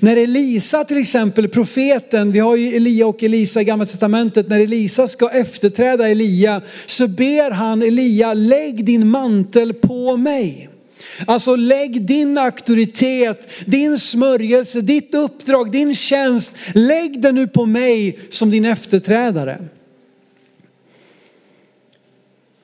När 0.00 0.16
Elisa 0.16 0.84
till 0.84 0.98
exempel, 0.98 1.48
profeten, 1.48 2.32
vi 2.32 2.38
har 2.38 2.56
ju 2.56 2.76
Elia 2.76 3.06
och 3.06 3.22
Elisa 3.22 3.60
i 3.60 3.64
gamla 3.64 3.86
testamentet, 3.86 4.48
när 4.48 4.60
Elisa 4.60 5.08
ska 5.08 5.28
efterträda 5.28 6.08
Elia 6.08 6.62
så 6.86 7.08
ber 7.08 7.50
han 7.50 7.82
Elia, 7.82 8.34
lägg 8.34 8.84
din 8.84 9.08
mantel 9.08 9.74
på 9.74 10.16
mig. 10.16 10.70
Alltså 11.26 11.56
lägg 11.56 12.02
din 12.02 12.38
auktoritet, 12.38 13.48
din 13.66 13.98
smörjelse, 13.98 14.80
ditt 14.80 15.14
uppdrag, 15.14 15.72
din 15.72 15.94
tjänst, 15.94 16.56
lägg 16.74 17.20
den 17.20 17.34
nu 17.34 17.48
på 17.48 17.66
mig 17.66 18.18
som 18.28 18.50
din 18.50 18.64
efterträdare. 18.64 19.64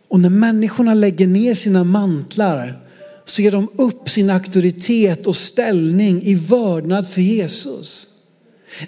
Och 0.09 0.21
när 0.21 0.31
människorna 0.31 0.95
lägger 0.95 1.27
ner 1.27 1.55
sina 1.55 1.85
mantlar 1.85 2.86
så 3.29 3.43
ger 3.43 3.51
de 3.51 3.69
upp 3.77 4.11
sin 4.11 4.31
auktoritet 4.31 5.27
och 5.27 5.37
ställning 5.37 6.23
i 6.23 6.35
vördnad 6.35 7.09
för 7.09 7.21
Jesus. 7.21 8.13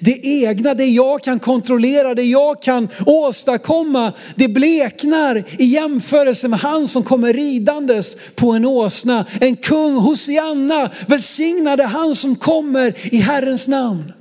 Det 0.00 0.20
egna, 0.22 0.74
det 0.74 0.86
jag 0.86 1.24
kan 1.24 1.38
kontrollera, 1.38 2.14
det 2.14 2.22
jag 2.22 2.62
kan 2.62 2.88
åstadkomma, 3.06 4.12
det 4.34 4.48
bleknar 4.48 5.44
i 5.58 5.64
jämförelse 5.64 6.48
med 6.48 6.58
han 6.58 6.88
som 6.88 7.02
kommer 7.02 7.32
ridandes 7.32 8.16
på 8.34 8.50
en 8.50 8.64
åsna. 8.64 9.26
En 9.40 9.56
kung, 9.56 9.94
Hosianna, 9.94 10.90
välsignade 11.06 11.84
han 11.84 12.14
som 12.14 12.36
kommer 12.36 13.14
i 13.14 13.16
Herrens 13.16 13.68
namn. 13.68 14.12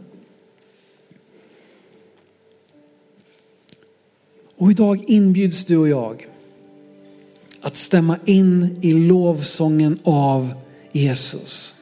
Och 4.58 4.72
idag 4.72 5.04
inbjuds 5.08 5.66
du 5.66 5.78
och 5.78 5.90
jag 5.90 6.28
att 7.68 7.76
stämma 7.76 8.18
in 8.26 8.78
i 8.82 8.92
lovsången 8.92 10.00
av 10.04 10.54
Jesus. 10.92 11.74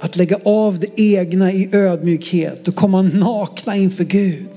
Att 0.00 0.16
lägga 0.16 0.38
av 0.44 0.78
det 0.78 1.00
egna 1.00 1.52
i 1.52 1.68
ödmjukhet 1.72 2.68
och 2.68 2.74
komma 2.74 3.02
nakna 3.02 3.76
inför 3.76 4.04
Gud. 4.04 4.48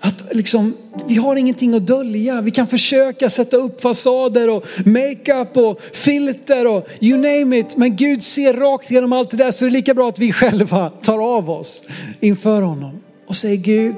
Att 0.00 0.34
liksom, 0.34 0.74
vi 1.06 1.14
har 1.14 1.36
ingenting 1.36 1.74
att 1.74 1.86
dölja. 1.86 2.40
Vi 2.40 2.50
kan 2.50 2.66
försöka 2.66 3.30
sätta 3.30 3.56
upp 3.56 3.80
fasader 3.80 4.50
och 4.50 4.66
makeup 4.84 5.56
och 5.56 5.80
filter 5.92 6.76
och 6.76 6.88
you 7.00 7.16
name 7.16 7.58
it. 7.58 7.76
Men 7.76 7.96
Gud 7.96 8.22
ser 8.22 8.54
rakt 8.54 8.90
igenom 8.90 9.12
allt 9.12 9.30
det 9.30 9.36
där 9.36 9.50
så 9.50 9.64
det 9.64 9.68
är 9.68 9.72
lika 9.72 9.94
bra 9.94 10.08
att 10.08 10.18
vi 10.18 10.32
själva 10.32 10.90
tar 10.90 11.36
av 11.36 11.50
oss 11.50 11.84
inför 12.20 12.62
honom 12.62 13.00
och 13.28 13.36
säger 13.36 13.56
Gud, 13.56 13.94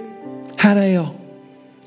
här 0.56 0.76
är 0.76 0.86
jag. 0.94 1.19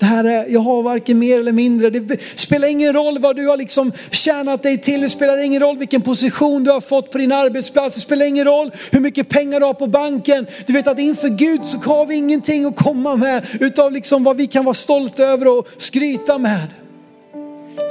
Herre, 0.04 0.46
jag 0.50 0.60
har 0.60 0.84
varken 0.84 1.20
mer 1.20 1.40
eller 1.40 1.52
mindre. 1.52 1.90
Det 1.90 2.22
spelar 2.36 2.68
ingen 2.68 2.94
roll 2.94 3.20
vad 3.20 3.36
du 3.36 3.48
har 3.48 3.58
liksom 3.58 3.92
tjänat 4.12 4.64
dig 4.64 4.78
till. 4.78 5.02
Det 5.02 5.10
spelar 5.10 5.38
ingen 5.44 5.62
roll 5.62 5.78
vilken 5.78 6.02
position 6.02 6.64
du 6.64 6.72
har 6.72 6.82
fått 6.82 7.12
på 7.12 7.18
din 7.18 7.32
arbetsplats. 7.32 7.96
Det 7.96 8.02
spelar 8.02 8.26
ingen 8.26 8.46
roll 8.46 8.72
hur 8.92 9.00
mycket 9.00 9.30
pengar 9.30 9.60
du 9.60 9.66
har 9.66 9.74
på 9.74 9.88
banken. 9.88 10.48
Du 10.66 10.74
vet 10.74 10.88
att 10.88 11.00
inför 11.00 11.28
Gud 11.28 11.66
så 11.66 11.78
har 11.78 12.06
vi 12.06 12.16
ingenting 12.16 12.66
att 12.66 12.76
komma 12.76 13.16
med 13.16 13.46
utav 13.60 13.92
liksom 13.92 14.24
vad 14.24 14.38
vi 14.38 14.48
kan 14.48 14.66
vara 14.66 14.74
stolta 14.74 15.24
över 15.24 15.58
och 15.58 15.68
skryta 15.78 16.38
med. 16.38 16.68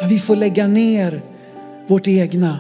Vi 0.09 0.19
får 0.19 0.37
lägga 0.37 0.67
ner 0.67 1.23
vårt 1.87 2.09
egna 2.09 2.59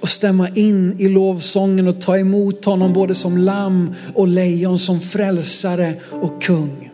och 0.00 0.08
stämma 0.08 0.48
in 0.48 0.96
i 0.98 1.08
lovsången 1.08 1.88
och 1.88 2.00
ta 2.00 2.18
emot 2.18 2.64
honom 2.64 2.92
både 2.92 3.14
som 3.14 3.38
lamm 3.38 3.94
och 4.14 4.28
lejon, 4.28 4.78
som 4.78 5.00
frälsare 5.00 5.94
och 6.10 6.42
kung. 6.42 6.91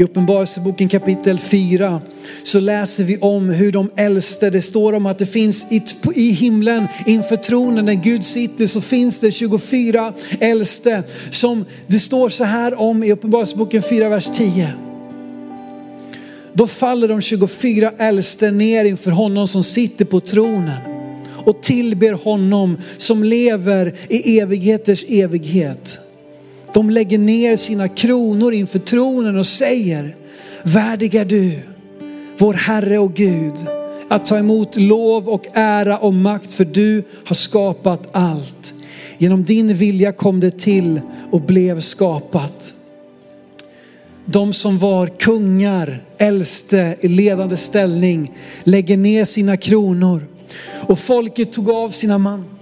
I 0.00 0.02
Uppenbarelseboken 0.02 0.88
kapitel 0.88 1.38
4 1.38 2.00
så 2.42 2.60
läser 2.60 3.04
vi 3.04 3.18
om 3.18 3.50
hur 3.50 3.72
de 3.72 3.90
äldste, 3.96 4.50
det 4.50 4.62
står 4.62 4.92
om 4.92 5.06
att 5.06 5.18
det 5.18 5.26
finns 5.26 5.66
i 6.14 6.30
himlen 6.30 6.86
inför 7.06 7.36
tronen 7.36 7.84
när 7.84 7.94
Gud 7.94 8.24
sitter 8.24 8.66
så 8.66 8.80
finns 8.80 9.20
det 9.20 9.32
24 9.32 10.12
äldste 10.40 11.02
som 11.30 11.64
det 11.86 11.98
står 11.98 12.28
så 12.28 12.44
här 12.44 12.80
om 12.80 13.02
i 13.02 13.12
Uppenbarelseboken 13.12 13.82
4, 13.82 14.08
vers 14.08 14.28
10. 14.34 14.72
Då 16.52 16.66
faller 16.66 17.08
de 17.08 17.20
24 17.20 17.92
äldste 17.98 18.50
ner 18.50 18.84
inför 18.84 19.10
honom 19.10 19.48
som 19.48 19.62
sitter 19.62 20.04
på 20.04 20.20
tronen 20.20 20.80
och 21.44 21.62
tillber 21.62 22.12
honom 22.12 22.76
som 22.96 23.24
lever 23.24 23.94
i 24.08 24.38
evigheters 24.38 25.04
evighet. 25.08 26.09
De 26.72 26.90
lägger 26.90 27.18
ner 27.18 27.56
sina 27.56 27.88
kronor 27.88 28.52
inför 28.52 28.78
tronen 28.78 29.38
och 29.38 29.46
säger, 29.46 30.16
värdig 30.62 31.14
är 31.14 31.24
du, 31.24 31.58
vår 32.38 32.54
Herre 32.54 32.98
och 32.98 33.14
Gud, 33.14 33.54
att 34.08 34.26
ta 34.26 34.38
emot 34.38 34.76
lov 34.76 35.28
och 35.28 35.46
ära 35.52 35.98
och 35.98 36.14
makt 36.14 36.52
för 36.52 36.64
du 36.64 37.02
har 37.24 37.34
skapat 37.34 38.08
allt. 38.12 38.74
Genom 39.18 39.44
din 39.44 39.74
vilja 39.74 40.12
kom 40.12 40.40
det 40.40 40.58
till 40.58 41.00
och 41.30 41.40
blev 41.40 41.80
skapat. 41.80 42.74
De 44.24 44.52
som 44.52 44.78
var 44.78 45.06
kungar, 45.06 46.04
äldste 46.18 46.96
i 47.00 47.08
ledande 47.08 47.56
ställning 47.56 48.32
lägger 48.64 48.96
ner 48.96 49.24
sina 49.24 49.56
kronor 49.56 50.26
och 50.86 50.98
folket 50.98 51.52
tog 51.52 51.70
av 51.70 51.90
sina 51.90 52.18
mantlar 52.18 52.59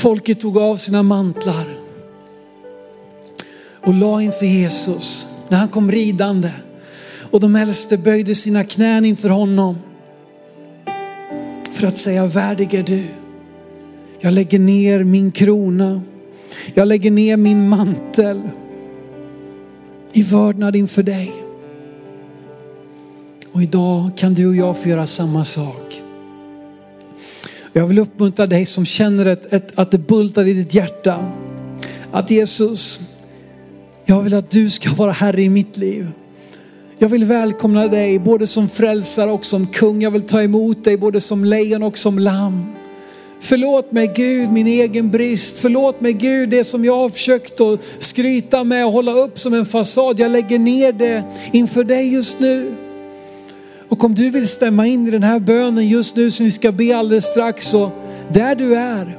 Folket 0.00 0.40
tog 0.40 0.58
av 0.58 0.76
sina 0.76 1.02
mantlar 1.02 1.66
och 3.80 3.94
la 3.94 4.22
inför 4.22 4.46
Jesus 4.46 5.26
när 5.48 5.58
han 5.58 5.68
kom 5.68 5.92
ridande. 5.92 6.50
Och 7.30 7.40
de 7.40 7.56
äldste 7.56 7.98
böjde 7.98 8.34
sina 8.34 8.64
knän 8.64 9.04
inför 9.04 9.28
honom 9.28 9.78
för 11.70 11.86
att 11.86 11.98
säga 11.98 12.26
värdig 12.26 12.74
är 12.74 12.82
du. 12.82 13.04
Jag 14.20 14.32
lägger 14.32 14.58
ner 14.58 15.04
min 15.04 15.32
krona. 15.32 16.02
Jag 16.74 16.88
lägger 16.88 17.10
ner 17.10 17.36
min 17.36 17.68
mantel 17.68 18.42
i 20.12 20.22
vördnad 20.22 20.76
inför 20.76 21.02
dig. 21.02 21.32
Och 23.52 23.62
idag 23.62 24.10
kan 24.16 24.34
du 24.34 24.46
och 24.46 24.56
jag 24.56 24.76
få 24.76 24.88
göra 24.88 25.06
samma 25.06 25.44
sak. 25.44 25.99
Jag 27.72 27.86
vill 27.86 27.98
uppmuntra 27.98 28.46
dig 28.46 28.66
som 28.66 28.86
känner 28.86 29.26
ett, 29.26 29.52
ett, 29.52 29.78
att 29.78 29.90
det 29.90 29.98
bultar 29.98 30.48
i 30.48 30.52
ditt 30.52 30.74
hjärta. 30.74 31.32
Att 32.12 32.30
Jesus, 32.30 33.00
jag 34.04 34.22
vill 34.22 34.34
att 34.34 34.50
du 34.50 34.70
ska 34.70 34.90
vara 34.90 35.12
Herre 35.12 35.42
i 35.42 35.50
mitt 35.50 35.76
liv. 35.76 36.06
Jag 36.98 37.08
vill 37.08 37.24
välkomna 37.24 37.88
dig 37.88 38.18
både 38.18 38.46
som 38.46 38.68
frälsare 38.68 39.30
och 39.30 39.46
som 39.46 39.66
kung. 39.66 40.02
Jag 40.02 40.10
vill 40.10 40.22
ta 40.22 40.42
emot 40.42 40.84
dig 40.84 40.96
både 40.96 41.20
som 41.20 41.44
lejon 41.44 41.82
och 41.82 41.98
som 41.98 42.18
lamm. 42.18 42.72
Förlåt 43.40 43.92
mig 43.92 44.12
Gud 44.16 44.52
min 44.52 44.66
egen 44.66 45.10
brist. 45.10 45.58
Förlåt 45.58 46.00
mig 46.00 46.12
Gud 46.12 46.48
det 46.50 46.64
som 46.64 46.84
jag 46.84 46.96
har 46.96 47.10
försökt 47.10 47.60
att 47.60 47.80
skryta 47.98 48.64
med 48.64 48.86
och 48.86 48.92
hålla 48.92 49.12
upp 49.12 49.40
som 49.40 49.54
en 49.54 49.66
fasad. 49.66 50.20
Jag 50.20 50.30
lägger 50.30 50.58
ner 50.58 50.92
det 50.92 51.24
inför 51.52 51.84
dig 51.84 52.12
just 52.14 52.40
nu. 52.40 52.74
Och 53.90 54.04
om 54.04 54.14
du 54.14 54.30
vill 54.30 54.48
stämma 54.48 54.86
in 54.86 55.08
i 55.08 55.10
den 55.10 55.22
här 55.22 55.38
bönen 55.38 55.88
just 55.88 56.16
nu 56.16 56.30
som 56.30 56.44
vi 56.44 56.50
ska 56.50 56.72
be 56.72 56.96
alldeles 56.96 57.24
strax 57.24 57.66
så 57.66 57.90
där 58.32 58.54
du 58.54 58.76
är. 58.76 59.18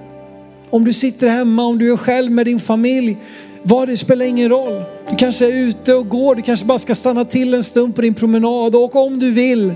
Om 0.69 0.85
du 0.85 0.93
sitter 0.93 1.27
hemma, 1.27 1.65
om 1.65 1.77
du 1.77 1.93
är 1.93 1.97
själv 1.97 2.31
med 2.31 2.45
din 2.45 2.59
familj, 2.59 3.17
vad 3.63 3.87
det 3.87 3.97
spelar 3.97 4.25
ingen 4.25 4.49
roll. 4.49 4.83
Du 5.09 5.15
kanske 5.15 5.45
är 5.45 5.57
ute 5.57 5.93
och 5.93 6.09
går, 6.09 6.35
du 6.35 6.41
kanske 6.41 6.65
bara 6.65 6.77
ska 6.77 6.95
stanna 6.95 7.25
till 7.25 7.53
en 7.53 7.63
stund 7.63 7.95
på 7.95 8.01
din 8.01 8.13
promenad 8.13 8.75
och 8.75 8.95
om 8.95 9.19
du 9.19 9.31
vill 9.31 9.73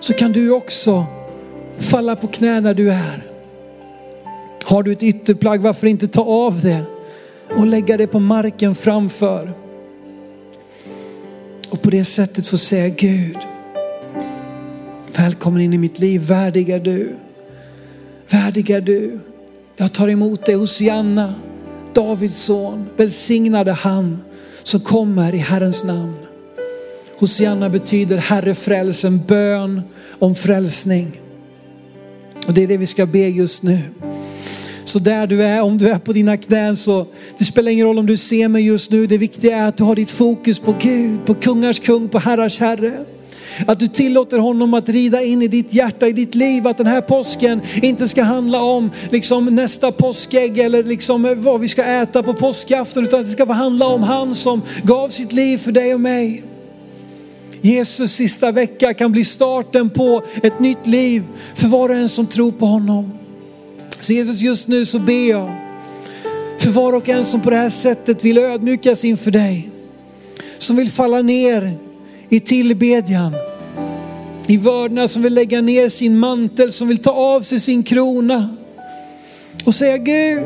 så 0.00 0.12
kan 0.12 0.32
du 0.32 0.50
också 0.50 1.04
falla 1.78 2.16
på 2.16 2.26
knä 2.26 2.60
när 2.60 2.74
du 2.74 2.90
är. 2.90 3.26
Har 4.64 4.82
du 4.82 4.92
ett 4.92 5.02
ytterplagg, 5.02 5.60
varför 5.60 5.86
inte 5.86 6.08
ta 6.08 6.22
av 6.24 6.60
det 6.60 6.82
och 7.56 7.66
lägga 7.66 7.96
det 7.96 8.06
på 8.06 8.18
marken 8.18 8.74
framför. 8.74 9.52
Och 11.70 11.82
på 11.82 11.90
det 11.90 12.04
sättet 12.04 12.46
få 12.46 12.56
säga 12.56 12.88
Gud, 12.88 13.38
Välkommen 15.16 15.62
in 15.62 15.72
i 15.72 15.78
mitt 15.78 15.98
liv, 15.98 16.20
värdig 16.20 16.68
är 16.70 16.80
du. 16.80 17.16
Värdig 18.30 18.70
är 18.70 18.80
du. 18.80 19.18
Jag 19.76 19.92
tar 19.92 20.08
emot 20.08 20.46
dig 20.46 20.54
hos 20.54 20.80
Janna. 20.80 21.34
Davids 21.94 22.38
son, 22.38 22.86
välsignade 22.96 23.72
han 23.72 24.22
som 24.62 24.80
kommer 24.80 25.34
i 25.34 25.38
Herrens 25.38 25.84
namn. 25.84 26.14
Hosianna 27.18 27.68
betyder 27.68 28.16
Herre 28.16 28.54
frälsen, 28.54 29.20
bön 29.28 29.82
om 30.18 30.34
frälsning. 30.34 31.20
Och 32.46 32.54
det 32.54 32.62
är 32.62 32.66
det 32.66 32.76
vi 32.76 32.86
ska 32.86 33.06
be 33.06 33.28
just 33.28 33.62
nu. 33.62 33.78
Så 34.84 34.98
där 34.98 35.26
du 35.26 35.42
är, 35.42 35.62
om 35.62 35.78
du 35.78 35.88
är 35.88 35.98
på 35.98 36.12
dina 36.12 36.36
knän 36.36 36.76
så, 36.76 37.06
det 37.38 37.44
spelar 37.44 37.72
ingen 37.72 37.86
roll 37.86 37.98
om 37.98 38.06
du 38.06 38.16
ser 38.16 38.48
mig 38.48 38.66
just 38.66 38.90
nu. 38.90 39.06
Det 39.06 39.18
viktiga 39.18 39.56
är 39.56 39.68
att 39.68 39.76
du 39.76 39.84
har 39.84 39.94
ditt 39.94 40.10
fokus 40.10 40.58
på 40.58 40.74
Gud, 40.80 41.26
på 41.26 41.34
kungars 41.34 41.80
kung, 41.80 42.08
på 42.08 42.18
herrars 42.18 42.60
herre. 42.60 43.04
Att 43.66 43.80
du 43.80 43.88
tillåter 43.88 44.38
honom 44.38 44.74
att 44.74 44.88
rida 44.88 45.22
in 45.22 45.42
i 45.42 45.48
ditt 45.48 45.74
hjärta, 45.74 46.08
i 46.08 46.12
ditt 46.12 46.34
liv. 46.34 46.66
Att 46.66 46.76
den 46.76 46.86
här 46.86 47.00
påsken 47.00 47.60
inte 47.82 48.08
ska 48.08 48.22
handla 48.22 48.62
om 48.62 48.90
liksom 49.10 49.44
nästa 49.44 49.92
påskägg 49.92 50.58
eller 50.58 50.84
liksom 50.84 51.24
eh, 51.24 51.34
vad 51.34 51.60
vi 51.60 51.68
ska 51.68 51.84
äta 51.84 52.22
på 52.22 52.34
påskafton. 52.34 53.04
Utan 53.04 53.20
att 53.20 53.26
det 53.26 53.32
ska 53.32 53.46
få 53.46 53.52
handla 53.52 53.86
om 53.86 54.02
han 54.02 54.34
som 54.34 54.62
gav 54.82 55.08
sitt 55.08 55.32
liv 55.32 55.58
för 55.58 55.72
dig 55.72 55.94
och 55.94 56.00
mig. 56.00 56.42
Jesus 57.60 58.12
sista 58.12 58.52
vecka 58.52 58.94
kan 58.94 59.12
bli 59.12 59.24
starten 59.24 59.90
på 59.90 60.22
ett 60.42 60.60
nytt 60.60 60.86
liv 60.86 61.22
för 61.54 61.68
var 61.68 61.88
och 61.88 61.94
en 61.94 62.08
som 62.08 62.26
tror 62.26 62.52
på 62.52 62.66
honom. 62.66 63.12
Så 64.00 64.12
Jesus 64.12 64.40
just 64.40 64.68
nu 64.68 64.84
så 64.84 64.98
ber 64.98 65.30
jag 65.30 65.56
för 66.58 66.70
var 66.70 66.92
och 66.92 67.08
en 67.08 67.24
som 67.24 67.40
på 67.40 67.50
det 67.50 67.56
här 67.56 67.70
sättet 67.70 68.24
vill 68.24 68.38
ödmjukas 68.38 69.04
inför 69.04 69.30
dig. 69.30 69.70
Som 70.58 70.76
vill 70.76 70.90
falla 70.90 71.22
ner 71.22 71.78
i 72.32 72.40
tillbedjan. 72.40 73.34
I 74.46 74.56
vördnad 74.56 75.10
som 75.10 75.22
vill 75.22 75.34
lägga 75.34 75.60
ner 75.60 75.88
sin 75.88 76.18
mantel, 76.18 76.72
som 76.72 76.88
vill 76.88 76.98
ta 76.98 77.10
av 77.10 77.40
sig 77.40 77.60
sin 77.60 77.82
krona. 77.82 78.56
Och 79.64 79.74
säga 79.74 79.96
Gud, 79.96 80.42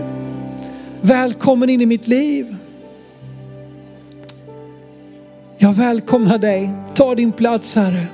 välkommen 1.01 1.71
in 1.71 1.81
i 1.81 1.87
mitt 1.87 2.09
liv. 2.09 2.57
Jag 5.59 5.73
välkomnar 5.73 6.39
dig. 6.39 6.71
Ta 6.95 7.15
din 7.15 7.33
plats 7.33 7.77
Herre. 7.77 8.07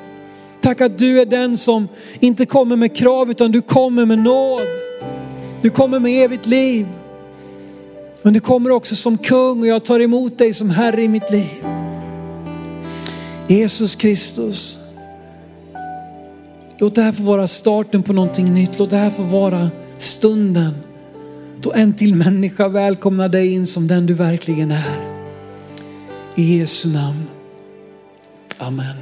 Tack 0.61 0.81
att 0.81 0.99
du 0.99 1.21
är 1.21 1.27
den 1.27 1.57
som 1.57 1.89
inte 2.21 2.47
kommer 2.47 2.77
med 2.77 2.97
krav 2.97 3.31
utan 3.31 3.53
du 3.53 3.61
kommer 3.61 4.07
med 4.07 4.19
nåd. 4.19 4.67
Du 5.63 5.71
kommer 5.71 5.99
med 5.99 6.25
evigt 6.25 6.47
liv. 6.47 6.87
Men 8.23 8.33
du 8.35 8.41
kommer 8.41 8.71
också 8.71 8.95
som 8.95 9.19
kung 9.19 9.61
och 9.61 9.67
jag 9.67 9.85
tar 9.85 10.01
emot 10.01 10.39
dig 10.39 10.55
som 10.55 10.71
Herre 10.71 11.03
i 11.03 11.09
mitt 11.09 11.31
liv. 11.31 11.82
Jesus 13.53 13.95
Kristus. 13.95 14.79
Låt 16.79 16.95
det 16.95 17.03
här 17.03 17.13
få 17.13 17.23
vara 17.23 17.47
starten 17.47 18.03
på 18.03 18.13
någonting 18.13 18.55
nytt. 18.55 18.79
Låt 18.79 18.91
det 18.91 18.97
här 18.97 19.11
få 19.11 19.23
vara 19.23 19.71
stunden 19.99 20.75
då 21.61 21.73
en 21.73 21.93
till 21.93 22.15
människa 22.15 22.69
välkomnar 22.69 23.29
dig 23.29 23.53
in 23.53 23.67
som 23.67 23.87
den 23.87 24.07
du 24.07 24.15
verkligen 24.15 24.71
är. 24.71 25.15
I 26.35 26.59
Jesu 26.59 26.89
namn. 26.89 27.25
Amen. 28.59 28.97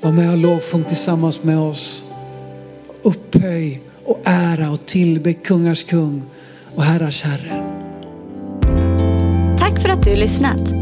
Var 0.00 0.12
med 0.12 0.30
och 0.30 0.38
lovsjung 0.38 0.84
tillsammans 0.84 1.42
med 1.42 1.58
oss. 1.58 2.04
Upphöj 3.02 3.82
och 4.04 4.20
ära 4.24 4.70
och 4.70 4.86
tillbe 4.86 5.32
kungars 5.32 5.82
kung 5.82 6.22
och 6.74 6.82
herrars 6.82 7.22
herre. 7.22 7.82
Tack 9.58 9.82
för 9.82 9.88
att 9.88 10.04
du 10.04 10.14
lyssnat. 10.14 10.81